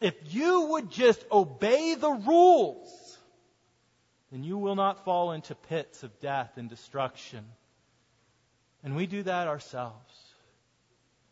If 0.00 0.14
you 0.30 0.68
would 0.72 0.90
just 0.90 1.24
obey 1.30 1.94
the 1.94 2.10
rules, 2.10 3.18
then 4.32 4.42
you 4.42 4.58
will 4.58 4.76
not 4.76 5.04
fall 5.04 5.32
into 5.32 5.54
pits 5.54 6.02
of 6.02 6.20
death 6.20 6.52
and 6.56 6.68
destruction. 6.68 7.44
And 8.82 8.96
we 8.96 9.06
do 9.06 9.22
that 9.22 9.46
ourselves. 9.46 10.14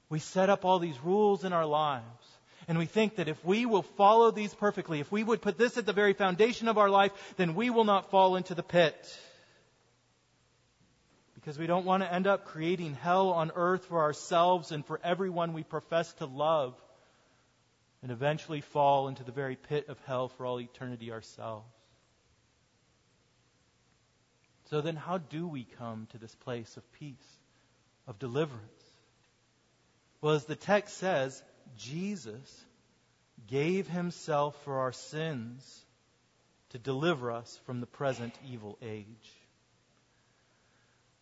We 0.08 0.18
set 0.18 0.50
up 0.50 0.64
all 0.64 0.78
these 0.78 0.98
rules 1.02 1.44
in 1.44 1.52
our 1.52 1.66
lives. 1.66 2.23
And 2.66 2.78
we 2.78 2.86
think 2.86 3.16
that 3.16 3.28
if 3.28 3.44
we 3.44 3.66
will 3.66 3.82
follow 3.82 4.30
these 4.30 4.54
perfectly, 4.54 5.00
if 5.00 5.12
we 5.12 5.22
would 5.22 5.42
put 5.42 5.58
this 5.58 5.76
at 5.76 5.86
the 5.86 5.92
very 5.92 6.14
foundation 6.14 6.68
of 6.68 6.78
our 6.78 6.88
life, 6.88 7.12
then 7.36 7.54
we 7.54 7.70
will 7.70 7.84
not 7.84 8.10
fall 8.10 8.36
into 8.36 8.54
the 8.54 8.62
pit. 8.62 9.18
Because 11.34 11.58
we 11.58 11.66
don't 11.66 11.84
want 11.84 12.02
to 12.02 12.12
end 12.12 12.26
up 12.26 12.46
creating 12.46 12.94
hell 12.94 13.30
on 13.30 13.52
earth 13.54 13.84
for 13.86 14.00
ourselves 14.00 14.72
and 14.72 14.84
for 14.86 14.98
everyone 15.04 15.52
we 15.52 15.62
profess 15.62 16.10
to 16.14 16.26
love, 16.26 16.74
and 18.02 18.10
eventually 18.10 18.62
fall 18.62 19.08
into 19.08 19.24
the 19.24 19.32
very 19.32 19.56
pit 19.56 19.88
of 19.88 19.98
hell 20.06 20.28
for 20.28 20.46
all 20.46 20.58
eternity 20.58 21.12
ourselves. 21.12 21.66
So 24.70 24.80
then, 24.80 24.96
how 24.96 25.18
do 25.18 25.46
we 25.46 25.64
come 25.78 26.08
to 26.12 26.18
this 26.18 26.34
place 26.34 26.78
of 26.78 26.92
peace, 26.92 27.38
of 28.06 28.18
deliverance? 28.18 28.62
Well, 30.22 30.34
as 30.34 30.46
the 30.46 30.56
text 30.56 30.96
says, 30.96 31.42
Jesus 31.76 32.64
gave 33.46 33.88
himself 33.88 34.56
for 34.64 34.80
our 34.80 34.92
sins 34.92 35.84
to 36.70 36.78
deliver 36.78 37.30
us 37.30 37.60
from 37.66 37.80
the 37.80 37.86
present 37.86 38.34
evil 38.50 38.78
age. 38.82 39.06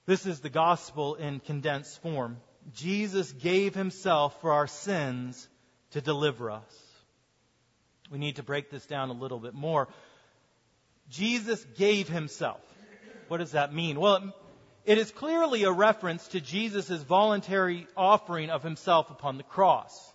This 0.07 0.27
is 0.27 0.41
the 0.41 0.51
gospel 0.51 1.15
in 1.15 1.41
condensed 1.41 2.01
form. 2.03 2.39
Jesus 2.75 3.33
gave 3.33 3.75
himself 3.75 4.41
for 4.41 4.53
our 4.53 4.67
sins 4.67 5.49
to 5.93 6.01
deliver 6.01 6.51
us. 6.51 6.93
We 8.11 8.19
need 8.19 8.37
to 8.37 8.43
break 8.43 8.71
this 8.71 8.85
down 8.87 9.11
a 9.11 9.15
little 9.15 9.39
bit 9.39 9.55
more. 9.55 9.89
Jesus 11.09 11.65
gave 11.77 12.09
himself. 12.09 12.61
What 13.29 13.39
does 13.39 13.53
that 13.53 13.73
mean? 13.73 13.99
Well, 13.99 14.35
it 14.85 14.99
is 14.99 15.11
clearly 15.11 15.65
a 15.65 15.73
reference 15.73 16.27
to 16.29 16.41
Jesus' 16.41 17.03
voluntary 17.03 17.87
offering 17.97 18.51
of 18.51 18.63
himself 18.63 19.11
upon 19.11 19.37
the 19.37 19.45
cross. 19.45 20.12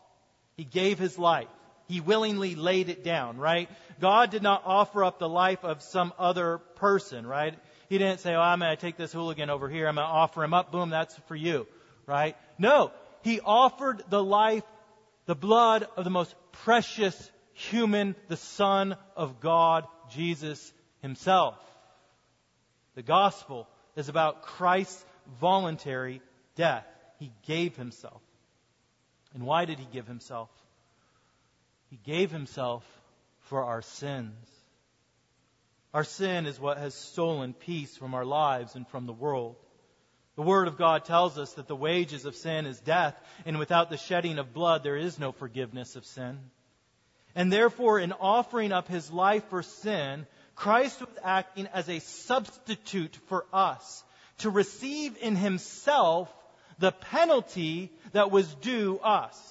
He 0.57 0.63
gave 0.63 0.99
his 0.99 1.17
life. 1.17 1.47
He 1.87 2.01
willingly 2.01 2.55
laid 2.55 2.89
it 2.89 3.03
down, 3.03 3.37
right? 3.37 3.69
God 4.01 4.29
did 4.31 4.43
not 4.43 4.63
offer 4.65 5.05
up 5.05 5.19
the 5.19 5.29
life 5.29 5.63
of 5.63 5.81
some 5.81 6.11
other 6.19 6.57
person, 6.75 7.25
right? 7.25 7.57
He 7.87 7.97
didn't 7.97 8.19
say, 8.19 8.33
oh, 8.33 8.41
I'm 8.41 8.59
going 8.59 8.75
to 8.75 8.81
take 8.81 8.97
this 8.97 9.13
hooligan 9.13 9.49
over 9.49 9.69
here. 9.69 9.87
I'm 9.87 9.95
going 9.95 10.05
to 10.05 10.11
offer 10.11 10.43
him 10.43 10.53
up. 10.53 10.71
Boom, 10.71 10.89
that's 10.89 11.15
for 11.27 11.35
you, 11.35 11.65
right? 12.05 12.35
No. 12.57 12.91
He 13.23 13.39
offered 13.39 14.03
the 14.09 14.21
life, 14.21 14.63
the 15.27 15.35
blood 15.35 15.87
of 15.95 16.03
the 16.03 16.09
most 16.09 16.35
precious 16.51 17.31
human, 17.53 18.15
the 18.27 18.37
Son 18.37 18.97
of 19.15 19.39
God, 19.39 19.85
Jesus 20.11 20.73
himself. 21.01 21.55
The 22.95 23.03
gospel 23.03 23.67
is 23.95 24.09
about 24.09 24.41
Christ's 24.41 25.03
voluntary 25.39 26.21
death. 26.55 26.85
He 27.19 27.31
gave 27.45 27.77
himself. 27.77 28.21
And 29.33 29.43
why 29.43 29.65
did 29.65 29.79
he 29.79 29.87
give 29.91 30.07
himself? 30.07 30.49
He 31.89 31.97
gave 31.97 32.31
himself 32.31 32.85
for 33.41 33.63
our 33.63 33.81
sins. 33.81 34.33
Our 35.93 36.03
sin 36.03 36.45
is 36.45 36.59
what 36.59 36.77
has 36.77 36.93
stolen 36.93 37.53
peace 37.53 37.95
from 37.95 38.13
our 38.13 38.25
lives 38.25 38.75
and 38.75 38.87
from 38.87 39.05
the 39.05 39.13
world. 39.13 39.55
The 40.35 40.43
Word 40.43 40.67
of 40.67 40.77
God 40.77 41.05
tells 41.05 41.37
us 41.37 41.53
that 41.53 41.67
the 41.67 41.75
wages 41.75 42.25
of 42.25 42.35
sin 42.35 42.65
is 42.65 42.79
death, 42.79 43.15
and 43.45 43.57
without 43.57 43.89
the 43.89 43.97
shedding 43.97 44.37
of 44.37 44.53
blood, 44.53 44.83
there 44.83 44.97
is 44.97 45.17
no 45.17 45.31
forgiveness 45.31 45.95
of 45.95 46.05
sin. 46.05 46.39
And 47.33 47.51
therefore, 47.51 47.99
in 47.99 48.11
offering 48.13 48.71
up 48.71 48.87
his 48.87 49.11
life 49.11 49.45
for 49.49 49.63
sin, 49.63 50.27
Christ 50.55 50.99
was 50.99 51.09
acting 51.23 51.67
as 51.67 51.89
a 51.89 51.99
substitute 51.99 53.15
for 53.27 53.45
us 53.53 54.03
to 54.39 54.49
receive 54.49 55.17
in 55.17 55.35
himself 55.35 56.31
the 56.79 56.91
penalty 56.91 57.91
that 58.11 58.31
was 58.31 58.53
due 58.55 58.99
us. 58.99 59.43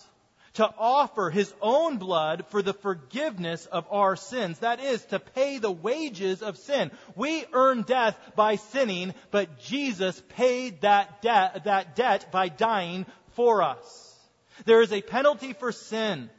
To 0.54 0.72
offer 0.78 1.28
his 1.28 1.52
own 1.60 1.98
blood 1.98 2.46
for 2.48 2.62
the 2.62 2.72
forgiveness 2.72 3.66
of 3.66 3.86
our 3.90 4.16
sins. 4.16 4.60
That 4.60 4.80
is, 4.80 5.04
to 5.06 5.18
pay 5.20 5.58
the 5.58 5.70
wages 5.70 6.40
of 6.40 6.56
sin. 6.56 6.90
We 7.14 7.44
earn 7.52 7.82
death 7.82 8.16
by 8.34 8.56
sinning, 8.56 9.12
but 9.30 9.60
Jesus 9.60 10.22
paid 10.30 10.80
that 10.80 11.20
debt, 11.20 11.64
that 11.64 11.94
debt 11.94 12.32
by 12.32 12.48
dying 12.48 13.04
for 13.34 13.62
us. 13.62 14.18
There 14.64 14.80
is 14.80 14.94
a 14.94 15.02
penalty 15.02 15.52
for 15.52 15.72
sin, 15.72 16.30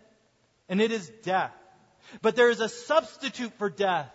and 0.67 0.81
it 0.81 0.91
is 0.91 1.07
death. 1.21 1.53
But 2.23 2.35
there 2.35 2.49
is 2.49 2.59
a 2.59 2.69
substitute 2.69 3.53
for 3.59 3.69
death, 3.69 4.09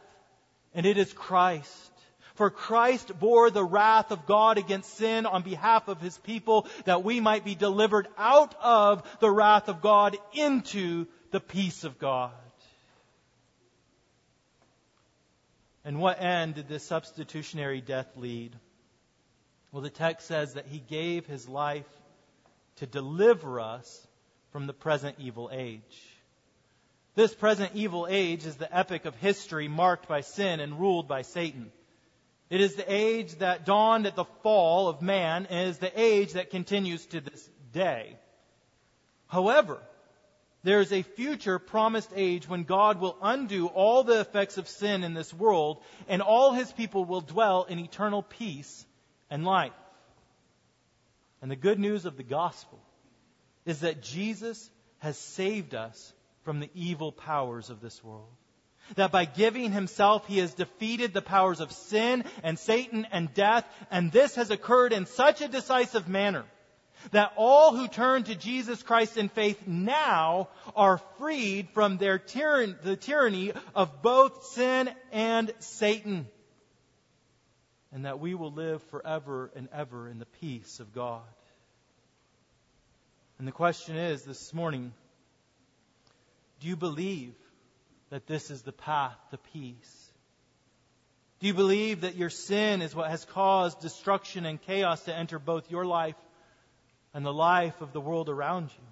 and 0.75 0.85
it 0.85 0.97
is 0.97 1.13
Christ. 1.13 1.91
For 2.35 2.51
Christ 2.51 3.18
bore 3.18 3.51
the 3.51 3.64
wrath 3.64 4.11
of 4.11 4.27
God 4.27 4.59
against 4.59 4.97
sin 4.97 5.27
on 5.27 5.42
behalf 5.42 5.88
of 5.88 6.01
his 6.01 6.16
people 6.18 6.66
that 6.85 7.05
we 7.05 7.21
might 7.21 7.45
be 7.45 7.55
delivered 7.55 8.09
out 8.16 8.55
of 8.62 9.03
the 9.21 9.31
wrath 9.31 9.68
of 9.68 9.83
God 9.83 10.16
into 10.33 11.07
the 11.31 11.40
peace 11.40 11.85
of 11.85 11.99
God. 11.99 12.33
And 15.85 15.99
what 15.99 16.21
end 16.21 16.55
did 16.55 16.68
this 16.68 16.85
substitutionary 16.85 17.81
death 17.81 18.16
lead? 18.16 18.57
Well, 19.73 19.83
the 19.83 19.90
text 19.90 20.29
says 20.29 20.55
that 20.55 20.66
he 20.66 20.79
gave 20.79 21.27
his 21.27 21.49
life 21.49 21.88
to 22.77 22.87
deliver 22.87 23.61
us 23.61 24.07
from 24.53 24.66
the 24.66 24.73
present 24.73 25.16
evil 25.18 25.51
age. 25.53 25.83
This 27.14 27.35
present 27.35 27.73
evil 27.75 28.07
age 28.09 28.47
is 28.47 28.57
the 28.57 28.75
epoch 28.75 29.05
of 29.05 29.14
history 29.16 29.68
marked 29.68 30.09
by 30.09 30.21
sin 30.21 30.61
and 30.61 30.81
ruled 30.81 31.09
by 31.09 31.23
Satan. 31.23 31.73
It 32.53 32.61
is 32.61 32.75
the 32.75 32.85
age 32.87 33.37
that 33.37 33.65
dawned 33.65 34.07
at 34.07 34.15
the 34.15 34.27
fall 34.43 34.88
of 34.88 35.01
man 35.01 35.47
and 35.49 35.71
is 35.71 35.79
the 35.79 35.99
age 35.99 36.35
that 36.35 36.51
continues 36.51 37.07
to 37.07 37.23
this 37.23 37.49
day. 37.73 38.19
However, 39.27 39.81
there 40.62 40.81
is 40.81 40.93
a 40.93 41.01
future 41.01 41.59
promised 41.59 42.12
age 42.15 42.47
when 42.47 42.65
God 42.65 43.01
will 43.01 43.17
undo 43.23 43.69
all 43.69 44.05
the 44.05 44.21
effects 44.21 44.59
of 44.59 44.69
sin 44.69 45.03
in 45.03 45.15
this 45.15 45.33
world 45.33 45.83
and 46.09 46.21
all 46.21 46.53
his 46.53 46.71
people 46.71 47.07
will 47.07 47.23
dwell 47.23 47.65
in 47.65 47.79
eternal 47.79 48.23
peace 48.23 48.85
and 49.31 49.47
life. 49.47 49.73
And 51.41 51.51
the 51.51 51.57
good 51.57 51.79
news 51.79 52.05
of 52.05 52.19
the 52.19 52.23
gospel 52.23 52.79
is 53.65 53.81
that 53.81 54.03
Jesus 54.03 54.71
has 54.99 55.17
saved 55.17 55.75
us 55.75 56.12
from 56.43 56.61
the 56.61 56.69
evil 56.75 57.12
powers 57.12 57.71
of 57.71 57.81
this 57.81 58.05
world. 58.05 58.29
That 58.97 59.12
by 59.12 59.25
giving 59.25 59.73
himself, 59.73 60.27
he 60.27 60.38
has 60.38 60.55
defeated 60.55 61.14
the 61.14 61.23
powers 61.23 61.61
of 61.61 61.73
sin 61.73 62.25
and 62.42 62.59
Satan 62.59 63.07
and 63.11 63.33
death, 63.33 63.64
and 63.90 64.12
this 64.12 64.35
has 64.35 64.51
occurred 64.51 64.92
in 64.92 65.07
such 65.07 65.40
a 65.40 65.49
decisive 65.49 66.09
manner 66.09 66.45
that 67.11 67.33
all 67.37 67.75
who 67.75 67.88
turn 67.88 68.23
to 68.25 68.35
Jesus 68.35 68.83
Christ 68.83 69.16
in 69.16 69.29
faith 69.29 69.66
now 69.66 70.49
are 70.77 71.01
freed 71.18 71.68
from 71.71 71.99
their 71.99 72.18
tyranny, 72.18 72.75
the 72.83 72.97
tyranny 72.97 73.53
of 73.75 74.03
both 74.03 74.45
sin 74.47 74.90
and 75.11 75.53
Satan. 75.59 76.29
And 77.92 78.07
that 78.07 78.21
we 78.21 78.35
will 78.35 78.53
live 78.53 78.83
forever 78.85 79.51
and 79.55 79.68
ever 79.73 80.09
in 80.09 80.18
the 80.18 80.27
peace 80.27 80.81
of 80.81 80.95
God. 80.95 81.23
And 83.38 83.47
the 83.47 83.53
question 83.53 83.97
is 83.97 84.23
this 84.23 84.55
morning, 84.55 84.92
do 86.61 86.68
you 86.68 86.77
believe 86.77 87.35
that 88.12 88.27
this 88.27 88.51
is 88.51 88.61
the 88.61 88.72
path 88.72 89.16
to 89.31 89.38
peace? 89.55 90.11
Do 91.40 91.46
you 91.46 91.55
believe 91.55 92.03
that 92.03 92.14
your 92.14 92.29
sin 92.29 92.83
is 92.83 92.94
what 92.94 93.09
has 93.09 93.25
caused 93.25 93.81
destruction 93.81 94.44
and 94.44 94.61
chaos 94.61 95.03
to 95.05 95.16
enter 95.16 95.38
both 95.38 95.70
your 95.70 95.87
life 95.87 96.14
and 97.14 97.25
the 97.25 97.33
life 97.33 97.81
of 97.81 97.94
the 97.94 98.03
world 98.03 98.29
around 98.29 98.64
you? 98.64 98.85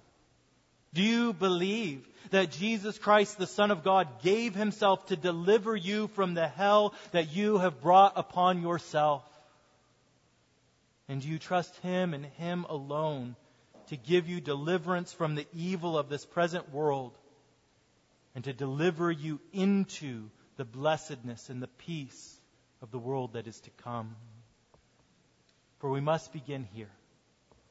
Do 0.94 1.02
you 1.02 1.35
believe 1.35 2.09
that 2.30 2.50
Jesus 2.50 2.96
Christ, 2.96 3.37
the 3.37 3.46
Son 3.46 3.70
of 3.70 3.85
God, 3.85 4.09
gave 4.22 4.54
himself 4.54 5.04
to 5.09 5.16
deliver 5.16 5.76
you 5.76 6.09
from 6.09 6.33
the 6.33 6.48
hell 6.48 6.94
that 7.12 7.30
you 7.30 7.59
have 7.59 7.83
brought 7.83 8.14
upon 8.16 8.62
yourself? 8.62 9.22
And 11.11 11.20
do 11.20 11.28
you 11.28 11.38
trust 11.38 11.76
him 11.80 12.14
and 12.14 12.24
him 12.24 12.64
alone 12.70 13.37
to 13.88 13.98
give 13.98 14.30
you 14.30 14.40
deliverance 14.40 15.12
from 15.12 15.35
the 15.35 15.46
evil 15.54 15.98
of 15.98 16.09
this 16.09 16.24
present 16.24 16.72
world 16.72 17.12
and 18.35 18.45
to 18.45 18.53
deliver 18.53 19.11
you 19.11 19.40
into 19.53 20.31
the 20.57 20.64
blessedness 20.64 21.49
and 21.51 21.62
the 21.62 21.69
peace 21.69 22.38
of 22.83 22.90
the 22.90 22.99
world 22.99 23.35
that 23.35 23.47
is 23.47 23.61
to 23.61 23.71
come. 23.83 24.14
For 25.79 25.90
we 25.90 26.01
must 26.01 26.33
begin 26.33 26.69
here. 26.75 26.90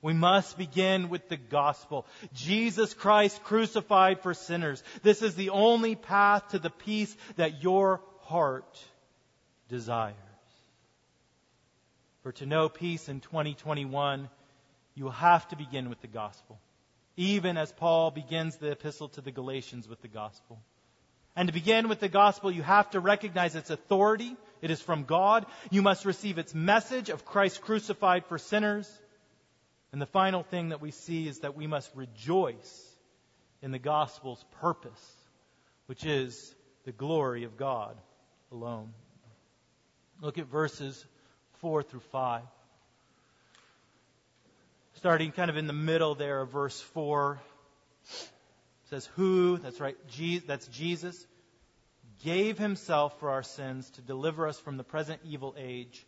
We 0.02 0.14
must 0.14 0.58
begin 0.58 1.10
with 1.10 1.28
the 1.28 1.38
gospel. 1.38 2.06
Jesus 2.34 2.94
Christ 2.94 3.44
crucified 3.44 4.22
for 4.22 4.34
sinners. 4.34 4.82
This 5.04 5.22
is 5.22 5.36
the 5.36 5.50
only 5.50 5.96
path 5.96 6.50
to 6.50 6.60
the 6.60 6.70
peace 6.70 7.16
that 7.36 7.62
your 7.62 8.02
heart 8.22 8.80
desires. 9.68 10.16
For 12.24 12.32
to 12.34 12.46
know 12.46 12.70
peace 12.70 13.10
in 13.10 13.20
2021, 13.20 14.30
you 14.96 15.10
have 15.10 15.48
to 15.50 15.56
begin 15.56 15.90
with 15.90 16.02
the 16.02 16.08
gospel 16.08 16.60
even 17.20 17.58
as 17.58 17.70
Paul 17.74 18.12
begins 18.12 18.56
the 18.56 18.72
epistle 18.72 19.10
to 19.10 19.20
the 19.20 19.30
Galatians 19.30 19.90
with 19.90 20.02
the 20.02 20.08
gospel. 20.08 20.58
And 21.36 21.50
to 21.50 21.54
begin 21.54 21.90
with 21.90 22.00
the 22.00 22.08
gospel, 22.08 22.50
you 22.50 22.64
have 22.64 22.90
to 22.92 23.02
recognize 23.02 23.58
its 23.58 23.70
authority. 23.70 24.38
It 24.62 24.72
is 24.72 24.82
from 24.82 25.04
God. 25.04 25.46
You 25.70 25.82
must 25.82 26.06
receive 26.06 26.38
its 26.38 26.56
message 26.56 27.10
of 27.10 27.26
Christ 27.26 27.60
crucified 27.60 28.26
for 28.28 28.38
sinners. 28.38 28.90
And 29.92 30.02
the 30.02 30.06
final 30.06 30.44
thing 30.44 30.70
that 30.70 30.80
we 30.80 30.92
see 30.92 31.28
is 31.28 31.40
that 31.40 31.58
we 31.58 31.68
must 31.68 31.94
rejoice 31.94 32.88
in 33.62 33.72
the 33.72 33.80
gospel's 33.80 34.42
purpose, 34.62 35.14
which 35.88 36.06
is 36.06 36.56
the 36.86 36.94
glory 36.94 37.44
of 37.44 37.58
God 37.58 37.98
alone. 38.50 38.94
Look 40.22 40.38
at 40.38 40.46
verses 40.46 41.06
4 41.58 41.84
through 41.84 42.00
5 42.14 42.44
starting 45.00 45.32
kind 45.32 45.50
of 45.50 45.56
in 45.56 45.66
the 45.66 45.72
middle 45.72 46.14
there 46.14 46.42
of 46.42 46.50
verse 46.50 46.78
4. 46.82 47.40
It 48.04 48.30
says, 48.90 49.06
Who, 49.16 49.58
that's 49.58 49.80
right, 49.80 49.96
that's 50.46 50.68
Jesus, 50.68 51.26
gave 52.22 52.58
himself 52.58 53.18
for 53.22 53.30
our 53.30 53.42
sins 53.42 53.90
to 53.92 54.02
deliver 54.02 54.46
us 54.46 54.60
from 54.60 54.76
the 54.76 54.84
present 54.84 55.22
evil 55.24 55.56
age, 55.58 56.06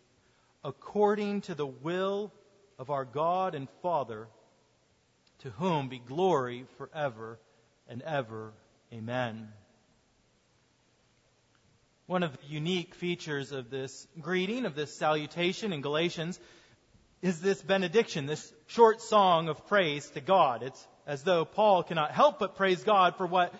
according 0.62 1.40
to 1.40 1.56
the 1.56 1.66
will 1.66 2.34
of 2.78 2.90
our 2.90 3.06
God 3.06 3.56
and 3.56 3.70
Father, 3.82 4.28
to 5.40 5.52
whom 5.52 5.88
be 5.88 6.00
glory 6.00 6.66
forever 6.78 7.40
and 7.88 8.02
ever. 8.02 8.52
Amen. 8.92 9.54
One 12.08 12.24
of 12.24 12.34
the 12.34 12.48
unique 12.48 12.94
features 12.94 13.54
of 13.54 13.70
this 13.70 14.06
greeting, 14.20 14.66
of 14.66 14.76
this 14.76 14.94
salutation 14.94 15.72
in 15.72 15.80
Galatians, 15.80 16.38
is 17.22 17.40
this 17.40 17.62
benediction, 17.62 18.26
this 18.26 18.52
short 18.72 19.02
song 19.02 19.50
of 19.50 19.68
praise 19.68 20.10
to 20.12 20.22
God. 20.22 20.64
It's 20.64 20.88
as 21.06 21.24
though 21.24 21.44
Paul 21.44 21.84
cannot 21.84 22.12
help 22.12 22.40
but 22.40 22.56
praise 22.56 22.84
God 22.84 23.18
for 23.18 23.28
what 23.28 23.54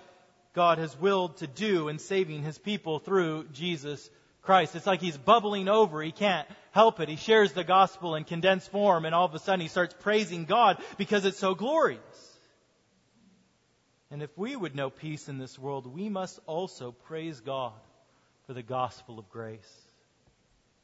God 0.54 0.78
has 0.78 0.98
willed 0.98 1.38
to 1.38 1.48
do 1.48 1.90
in 1.90 2.00
saving 2.00 2.44
his 2.44 2.58
people 2.58 3.00
through 3.00 3.48
Jesus 3.52 4.10
Christ. 4.42 4.74
It's 4.76 4.88
like 4.88 5.02
he's 5.02 5.18
bubbling 5.18 5.68
over. 5.68 6.02
He 6.02 6.14
can't 6.14 6.48
help 6.72 7.02
it. 7.02 7.10
He 7.10 7.18
shares 7.18 7.52
the 7.52 7.66
gospel 7.66 8.16
in 8.16 8.24
condensed 8.24 8.72
form 8.72 9.06
and 9.06 9.14
all 9.14 9.26
of 9.26 9.36
a 9.36 9.40
sudden 9.40 9.60
he 9.60 9.68
starts 9.68 9.94
praising 10.00 10.46
God 10.46 10.82
because 10.98 11.26
it's 11.26 11.40
so 11.40 11.56
glorious. 11.56 12.00
And 14.12 14.24
if 14.24 14.38
we 14.38 14.56
would 14.56 14.76
know 14.76 14.90
peace 14.90 15.28
in 15.28 15.38
this 15.38 15.60
world, 15.60 15.88
we 15.88 16.08
must 16.08 16.40
also 16.48 16.94
praise 16.94 17.42
God 17.42 17.74
for 18.48 18.54
the 18.54 18.64
gospel 18.64 19.20
of 19.20 19.30
grace. 19.30 19.91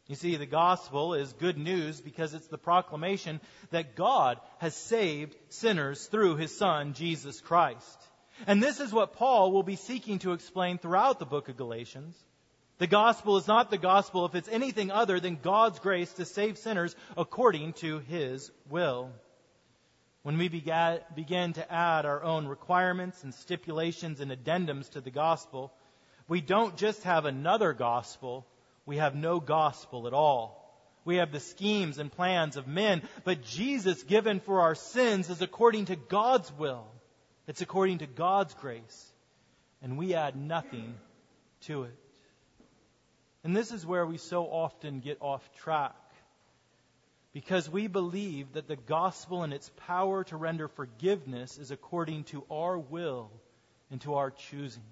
You 0.07 0.15
see, 0.15 0.37
the 0.37 0.45
gospel 0.45 1.13
is 1.15 1.33
good 1.33 1.57
news 1.57 1.99
because 1.99 2.33
it's 2.33 2.47
the 2.47 2.57
proclamation 2.57 3.41
that 3.71 3.95
God 3.95 4.39
has 4.59 4.75
saved 4.75 5.35
sinners 5.49 6.05
through 6.05 6.37
his 6.37 6.57
son, 6.57 6.93
Jesus 6.93 7.41
Christ. 7.41 7.99
And 8.45 8.63
this 8.63 8.79
is 8.79 8.93
what 8.93 9.13
Paul 9.13 9.51
will 9.51 9.63
be 9.63 9.75
seeking 9.75 10.19
to 10.19 10.31
explain 10.31 10.77
throughout 10.77 11.19
the 11.19 11.25
book 11.25 11.49
of 11.49 11.57
Galatians. 11.57 12.15
The 12.77 12.87
gospel 12.87 13.37
is 13.37 13.47
not 13.47 13.69
the 13.69 13.77
gospel 13.77 14.25
if 14.25 14.35
it's 14.35 14.47
anything 14.47 14.91
other 14.91 15.19
than 15.19 15.39
God's 15.41 15.79
grace 15.79 16.13
to 16.13 16.25
save 16.25 16.57
sinners 16.57 16.95
according 17.17 17.73
to 17.73 17.99
his 17.99 18.51
will. 18.69 19.11
When 20.21 20.37
we 20.37 20.47
begin 20.47 21.53
to 21.53 21.71
add 21.71 22.05
our 22.05 22.23
own 22.23 22.47
requirements 22.47 23.23
and 23.23 23.33
stipulations 23.33 24.19
and 24.19 24.31
addendums 24.31 24.89
to 24.91 25.01
the 25.01 25.09
gospel, 25.09 25.73
we 26.27 26.39
don't 26.39 26.77
just 26.77 27.03
have 27.03 27.25
another 27.25 27.73
gospel, 27.73 28.45
we 28.87 28.97
have 28.97 29.13
no 29.13 29.39
gospel 29.39 30.07
at 30.07 30.13
all. 30.13 30.63
We 31.05 31.17
have 31.17 31.31
the 31.31 31.39
schemes 31.39 31.99
and 31.99 32.11
plans 32.11 32.57
of 32.57 32.67
men, 32.67 33.03
but 33.23 33.43
Jesus 33.43 34.01
given 34.03 34.39
for 34.39 34.61
our 34.61 34.75
sins 34.75 35.29
is 35.29 35.41
according 35.41 35.85
to 35.85 35.95
God's 35.95 36.51
will. 36.53 36.87
It's 37.45 37.61
according 37.61 37.99
to 37.99 38.07
God's 38.07 38.53
grace. 38.55 39.13
and 39.81 39.97
we 39.97 40.15
add 40.15 40.35
nothing 40.35 40.95
to 41.61 41.83
it. 41.83 41.95
And 43.43 43.55
this 43.55 43.71
is 43.71 43.85
where 43.85 44.05
we 44.05 44.17
so 44.17 44.45
often 44.45 44.99
get 44.99 45.19
off 45.21 45.47
track. 45.59 45.95
Because 47.33 47.69
we 47.69 47.87
believe 47.87 48.53
that 48.53 48.67
the 48.67 48.75
gospel 48.75 49.43
and 49.43 49.53
its 49.53 49.69
power 49.85 50.23
to 50.25 50.37
render 50.37 50.67
forgiveness 50.67 51.57
is 51.57 51.69
according 51.69 52.23
to 52.25 52.43
our 52.49 52.77
will 52.77 53.31
and 53.91 54.01
to 54.01 54.15
our 54.15 54.31
choosing. 54.31 54.83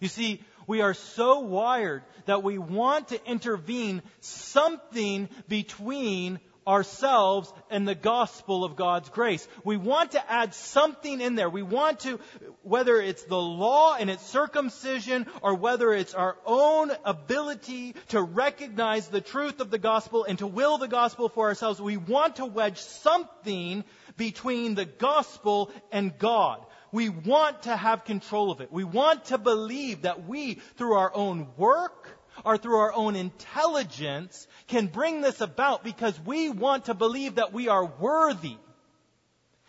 You 0.00 0.08
see, 0.08 0.42
we 0.66 0.80
are 0.80 0.94
so 0.94 1.40
wired 1.40 2.02
that 2.26 2.42
we 2.42 2.58
want 2.58 3.08
to 3.08 3.26
intervene 3.26 4.02
something 4.20 5.28
between 5.48 6.40
ourselves 6.68 7.50
and 7.70 7.88
the 7.88 7.94
gospel 7.94 8.62
of 8.62 8.76
God's 8.76 9.08
grace. 9.08 9.48
We 9.64 9.78
want 9.78 10.12
to 10.12 10.30
add 10.30 10.52
something 10.52 11.22
in 11.22 11.34
there. 11.34 11.48
We 11.48 11.62
want 11.62 12.00
to, 12.00 12.20
whether 12.62 13.00
it's 13.00 13.22
the 13.24 13.40
law 13.40 13.96
and 13.98 14.10
its 14.10 14.26
circumcision 14.26 15.26
or 15.40 15.54
whether 15.54 15.94
it's 15.94 16.12
our 16.12 16.36
own 16.44 16.92
ability 17.06 17.94
to 18.08 18.20
recognize 18.20 19.08
the 19.08 19.22
truth 19.22 19.60
of 19.60 19.70
the 19.70 19.78
gospel 19.78 20.24
and 20.24 20.38
to 20.40 20.46
will 20.46 20.76
the 20.76 20.88
gospel 20.88 21.30
for 21.30 21.48
ourselves, 21.48 21.80
we 21.80 21.96
want 21.96 22.36
to 22.36 22.44
wedge 22.44 22.78
something 22.78 23.82
between 24.18 24.74
the 24.74 24.84
gospel 24.84 25.72
and 25.90 26.18
God. 26.18 26.62
We 26.92 27.08
want 27.08 27.64
to 27.64 27.76
have 27.76 28.04
control 28.04 28.50
of 28.50 28.60
it. 28.60 28.72
We 28.72 28.84
want 28.84 29.26
to 29.26 29.38
believe 29.38 30.02
that 30.02 30.26
we, 30.26 30.54
through 30.76 30.94
our 30.94 31.14
own 31.14 31.48
work, 31.56 32.18
or 32.44 32.56
through 32.56 32.76
our 32.76 32.92
own 32.92 33.16
intelligence 33.16 34.46
can 34.68 34.86
bring 34.86 35.20
this 35.20 35.40
about 35.40 35.84
because 35.84 36.18
we 36.20 36.50
want 36.50 36.86
to 36.86 36.94
believe 36.94 37.36
that 37.36 37.52
we 37.52 37.68
are 37.68 37.84
worthy. 37.84 38.56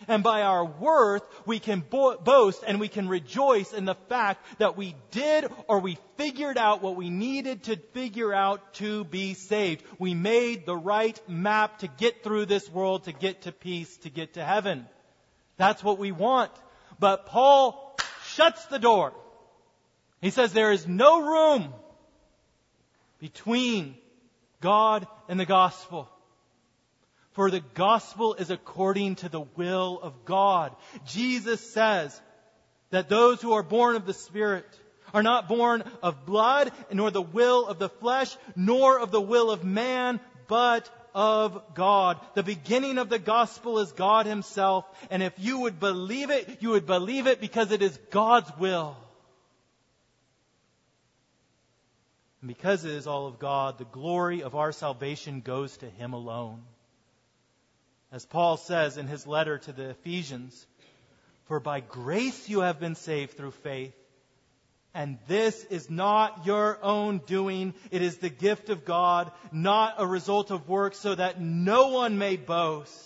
And 0.08 0.24
by 0.24 0.44
our 0.44 0.64
worth, 0.64 1.24
we 1.46 1.60
can 1.60 1.82
bo- 1.82 2.18
boast 2.18 2.64
and 2.66 2.80
we 2.80 2.88
can 2.88 3.10
rejoice 3.10 3.74
in 3.74 3.84
the 3.84 3.96
fact 4.08 4.46
that 4.60 4.78
we 4.78 4.96
did 5.12 5.52
or 5.68 5.80
we 5.80 5.98
figured 6.16 6.58
out 6.58 6.82
what 6.82 6.96
we 6.96 7.10
needed 7.10 7.64
to 7.64 7.76
figure 7.76 8.34
out 8.34 8.76
to 8.76 9.04
be 9.04 9.34
saved. 9.34 9.84
We 9.98 10.14
made 10.14 10.66
the 10.66 10.78
right 10.78 11.20
map 11.28 11.80
to 11.80 11.88
get 11.88 12.24
through 12.24 12.46
this 12.46 12.70
world, 12.70 13.06
to 13.06 13.12
get 13.12 13.42
to 13.42 13.52
peace, 13.52 13.98
to 13.98 14.10
get 14.10 14.36
to 14.36 14.44
heaven. 14.44 14.88
That's 15.58 15.84
what 15.84 16.00
we 16.00 16.14
want. 16.14 16.52
But 17.00 17.26
Paul 17.26 17.98
shuts 18.26 18.66
the 18.66 18.80
door. 18.80 19.14
He 20.22 20.30
says 20.32 20.52
there 20.52 20.72
is 20.72 20.88
no 20.88 21.22
room 21.22 21.74
between 23.20 23.96
God 24.62 25.08
and 25.28 25.40
the 25.40 25.46
gospel. 25.46 26.10
For 27.32 27.50
the 27.50 27.64
gospel 27.74 28.34
is 28.34 28.52
according 28.52 29.16
to 29.18 29.30
the 29.30 29.42
will 29.56 30.00
of 30.02 30.26
God. 30.26 30.76
Jesus 31.06 31.62
says 31.72 32.20
that 32.90 33.08
those 33.08 33.42
who 33.42 33.54
are 33.54 33.64
born 33.64 33.96
of 33.96 34.06
the 34.06 34.14
Spirit 34.14 34.66
are 35.14 35.24
not 35.24 35.48
born 35.48 35.84
of 36.04 36.26
blood, 36.26 36.72
nor 36.92 37.12
the 37.12 37.22
will 37.22 37.68
of 37.68 37.80
the 37.80 37.90
flesh, 37.90 38.36
nor 38.56 39.00
of 39.00 39.12
the 39.12 39.22
will 39.22 39.52
of 39.52 39.64
man, 39.64 40.20
but 40.48 40.90
of 41.14 41.76
God. 41.76 42.20
The 42.36 42.44
beginning 42.44 42.98
of 42.98 43.10
the 43.10 43.20
gospel 43.20 43.80
is 43.80 43.92
God 43.92 44.26
Himself. 44.26 44.86
And 45.10 45.24
if 45.24 45.34
you 45.38 45.60
would 45.62 45.80
believe 45.80 46.30
it, 46.30 46.58
you 46.62 46.70
would 46.70 46.86
believe 46.86 47.28
it 47.28 47.42
because 47.42 47.72
it 47.72 47.82
is 47.82 47.98
God's 48.12 48.52
will. 48.58 48.96
And 52.42 52.48
because 52.48 52.86
it 52.86 52.92
is 52.92 53.08
all 53.08 53.28
of 53.28 53.40
God, 53.40 53.78
the 53.78 53.86
glory 53.86 54.44
of 54.44 54.56
our 54.56 54.72
salvation 54.72 55.42
goes 55.42 55.76
to 55.78 55.90
Him 55.90 56.14
alone. 56.14 56.62
As 58.12 58.26
Paul 58.26 58.58
says 58.58 58.98
in 58.98 59.08
his 59.08 59.28
letter 59.28 59.58
to 59.60 59.72
the 59.72 59.90
Ephesians, 59.90 60.66
For 61.46 61.60
by 61.60 61.80
grace 61.80 62.50
you 62.50 62.62
have 62.62 62.80
been 62.80 62.96
saved 62.96 63.38
through 63.38 63.52
faith. 63.52 63.94
And 64.94 65.20
this 65.28 65.64
is 65.66 65.90
not 65.90 66.46
your 66.46 66.80
own 66.82 67.20
doing. 67.28 67.74
It 67.92 68.02
is 68.02 68.18
the 68.18 68.30
gift 68.30 68.70
of 68.70 68.86
God, 68.86 69.32
not 69.52 69.96
a 69.98 70.08
result 70.08 70.50
of 70.52 70.68
works, 70.68 70.98
so 70.98 71.14
that 71.14 71.40
no 71.40 71.90
one 71.90 72.18
may 72.18 72.38
boast. 72.38 73.06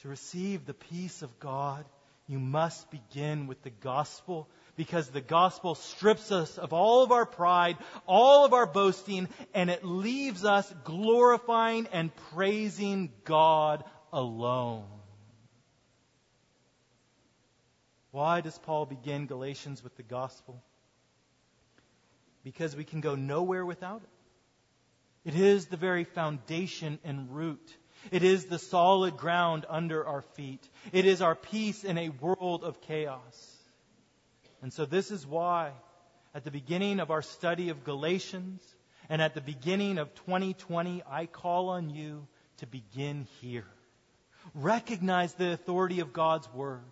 To 0.00 0.08
receive 0.08 0.66
the 0.66 0.74
peace 0.74 1.22
of 1.22 1.38
God, 1.38 1.84
you 2.26 2.40
must 2.40 2.90
begin 2.90 3.46
with 3.46 3.62
the 3.62 3.70
gospel 3.70 4.48
because 4.74 5.08
the 5.08 5.20
gospel 5.20 5.76
strips 5.76 6.32
us 6.32 6.58
of 6.58 6.72
all 6.72 7.04
of 7.04 7.12
our 7.12 7.26
pride, 7.26 7.76
all 8.06 8.44
of 8.44 8.52
our 8.52 8.66
boasting, 8.66 9.28
and 9.54 9.70
it 9.70 9.84
leaves 9.84 10.44
us 10.44 10.72
glorifying 10.82 11.86
and 11.92 12.10
praising 12.32 13.12
God 13.24 13.84
alone. 14.12 14.86
Why 18.12 18.42
does 18.42 18.58
Paul 18.58 18.86
begin 18.86 19.26
Galatians 19.26 19.82
with 19.82 19.96
the 19.96 20.02
gospel? 20.02 20.62
Because 22.44 22.76
we 22.76 22.84
can 22.84 23.00
go 23.00 23.14
nowhere 23.14 23.64
without 23.64 24.02
it. 24.02 25.30
It 25.30 25.34
is 25.34 25.66
the 25.66 25.76
very 25.76 26.04
foundation 26.04 26.98
and 27.04 27.34
root. 27.34 27.74
It 28.10 28.22
is 28.22 28.46
the 28.46 28.58
solid 28.58 29.16
ground 29.16 29.64
under 29.68 30.04
our 30.06 30.22
feet. 30.22 30.68
It 30.92 31.06
is 31.06 31.22
our 31.22 31.34
peace 31.34 31.84
in 31.84 31.96
a 31.96 32.10
world 32.10 32.64
of 32.64 32.80
chaos. 32.82 33.56
And 34.60 34.72
so 34.72 34.84
this 34.84 35.10
is 35.10 35.26
why 35.26 35.72
at 36.34 36.44
the 36.44 36.50
beginning 36.50 37.00
of 37.00 37.10
our 37.10 37.22
study 37.22 37.70
of 37.70 37.84
Galatians 37.84 38.62
and 39.08 39.22
at 39.22 39.34
the 39.34 39.40
beginning 39.40 39.98
of 39.98 40.14
2020, 40.26 41.02
I 41.08 41.26
call 41.26 41.70
on 41.70 41.90
you 41.90 42.26
to 42.58 42.66
begin 42.66 43.26
here. 43.40 43.66
Recognize 44.54 45.34
the 45.34 45.52
authority 45.52 46.00
of 46.00 46.12
God's 46.12 46.52
Word. 46.52 46.82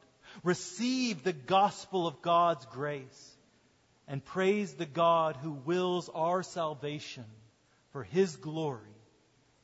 Receive 0.43 1.23
the 1.23 1.33
gospel 1.33 2.07
of 2.07 2.23
God's 2.23 2.65
grace. 2.67 3.37
And 4.09 4.25
praise 4.25 4.75
the 4.75 4.87
God 4.87 5.37
who 5.37 5.53
wills 5.53 6.09
our 6.13 6.43
salvation 6.43 7.25
for 7.93 8.03
His 8.03 8.37
glory 8.37 8.81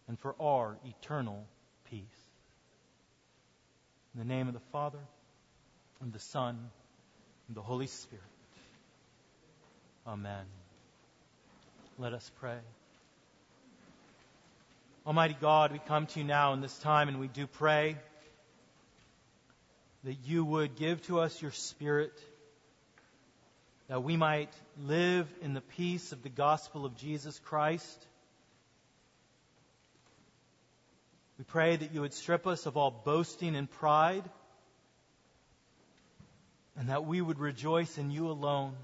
and 0.09 0.19
for 0.19 0.35
our 0.41 0.79
eternal 0.85 1.45
peace. 1.91 2.01
In 4.15 4.21
the 4.21 4.35
name 4.35 4.47
of 4.47 4.55
the 4.55 4.61
Father, 4.73 5.01
and 6.01 6.13
the 6.13 6.19
Son, 6.19 6.71
and 7.49 7.57
the 7.57 7.63
Holy 7.63 7.87
Spirit. 7.87 8.23
Amen. 10.07 10.45
Let 11.99 12.13
us 12.13 12.31
pray. 12.39 12.59
Almighty 15.07 15.37
God, 15.41 15.73
we 15.73 15.79
come 15.79 16.07
to 16.07 16.21
you 16.21 16.25
now 16.25 16.53
in 16.53 16.61
this 16.61 16.77
time 16.79 17.09
and 17.09 17.19
we 17.21 17.29
do 17.29 17.47
pray 17.47 17.97
that 20.05 20.17
you 20.25 20.45
would 20.45 20.77
give 20.77 21.03
to 21.07 21.21
us 21.21 21.41
your 21.41 21.51
Spirit, 21.51 22.13
that 23.89 24.03
we 24.03 24.17
might 24.17 24.53
live 24.85 25.29
in 25.43 25.55
the 25.55 25.61
peace 25.61 26.13
of 26.13 26.23
the 26.23 26.29
gospel 26.29 26.85
of 26.85 26.97
Jesus 26.97 27.39
Christ. 27.41 28.07
We 31.39 31.45
pray 31.45 31.77
that 31.77 31.93
you 31.93 32.01
would 32.01 32.15
strip 32.15 32.47
us 32.47 32.67
of 32.67 32.77
all 32.77 32.91
boasting 32.91 33.57
and 33.57 33.71
pride 33.71 34.25
and 36.79 36.89
that 36.91 37.05
we 37.05 37.21
would 37.21 37.39
rejoice 37.39 37.99
in 37.99 38.11
you 38.11 38.29
alone. 38.29 38.75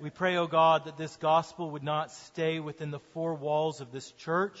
We 0.00 0.10
pray, 0.10 0.36
O 0.36 0.42
oh 0.42 0.46
God, 0.46 0.84
that 0.84 0.98
this 0.98 1.16
gospel 1.16 1.70
would 1.70 1.82
not 1.82 2.12
stay 2.12 2.60
within 2.60 2.90
the 2.90 2.98
four 2.98 3.34
walls 3.34 3.80
of 3.80 3.92
this 3.92 4.10
church, 4.12 4.60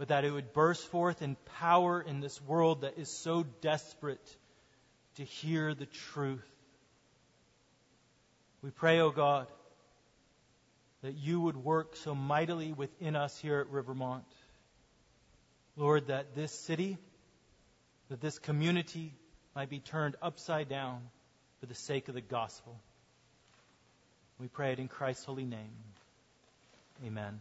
but 0.00 0.08
that 0.08 0.24
it 0.24 0.30
would 0.30 0.54
burst 0.54 0.86
forth 0.86 1.20
in 1.20 1.36
power 1.58 2.00
in 2.00 2.20
this 2.20 2.40
world 2.44 2.80
that 2.80 2.96
is 2.96 3.10
so 3.10 3.44
desperate 3.60 4.36
to 5.16 5.24
hear 5.24 5.74
the 5.74 5.84
truth. 5.84 6.50
We 8.62 8.70
pray, 8.70 8.98
O 9.00 9.08
oh 9.08 9.10
God, 9.10 9.46
that 11.02 11.18
you 11.18 11.42
would 11.42 11.56
work 11.58 11.96
so 11.96 12.14
mightily 12.14 12.72
within 12.72 13.14
us 13.14 13.38
here 13.40 13.60
at 13.60 13.68
Rivermont. 13.68 14.24
Lord, 15.76 16.06
that 16.06 16.34
this 16.34 16.52
city, 16.60 16.96
that 18.08 18.22
this 18.22 18.38
community, 18.38 19.12
might 19.54 19.68
be 19.68 19.80
turned 19.80 20.16
upside 20.22 20.70
down 20.70 21.02
for 21.60 21.66
the 21.66 21.74
sake 21.74 22.08
of 22.08 22.14
the 22.14 22.22
gospel. 22.22 22.74
We 24.38 24.48
pray 24.48 24.72
it 24.72 24.78
in 24.78 24.88
Christ's 24.88 25.26
holy 25.26 25.44
name. 25.44 25.76
Amen. 27.04 27.38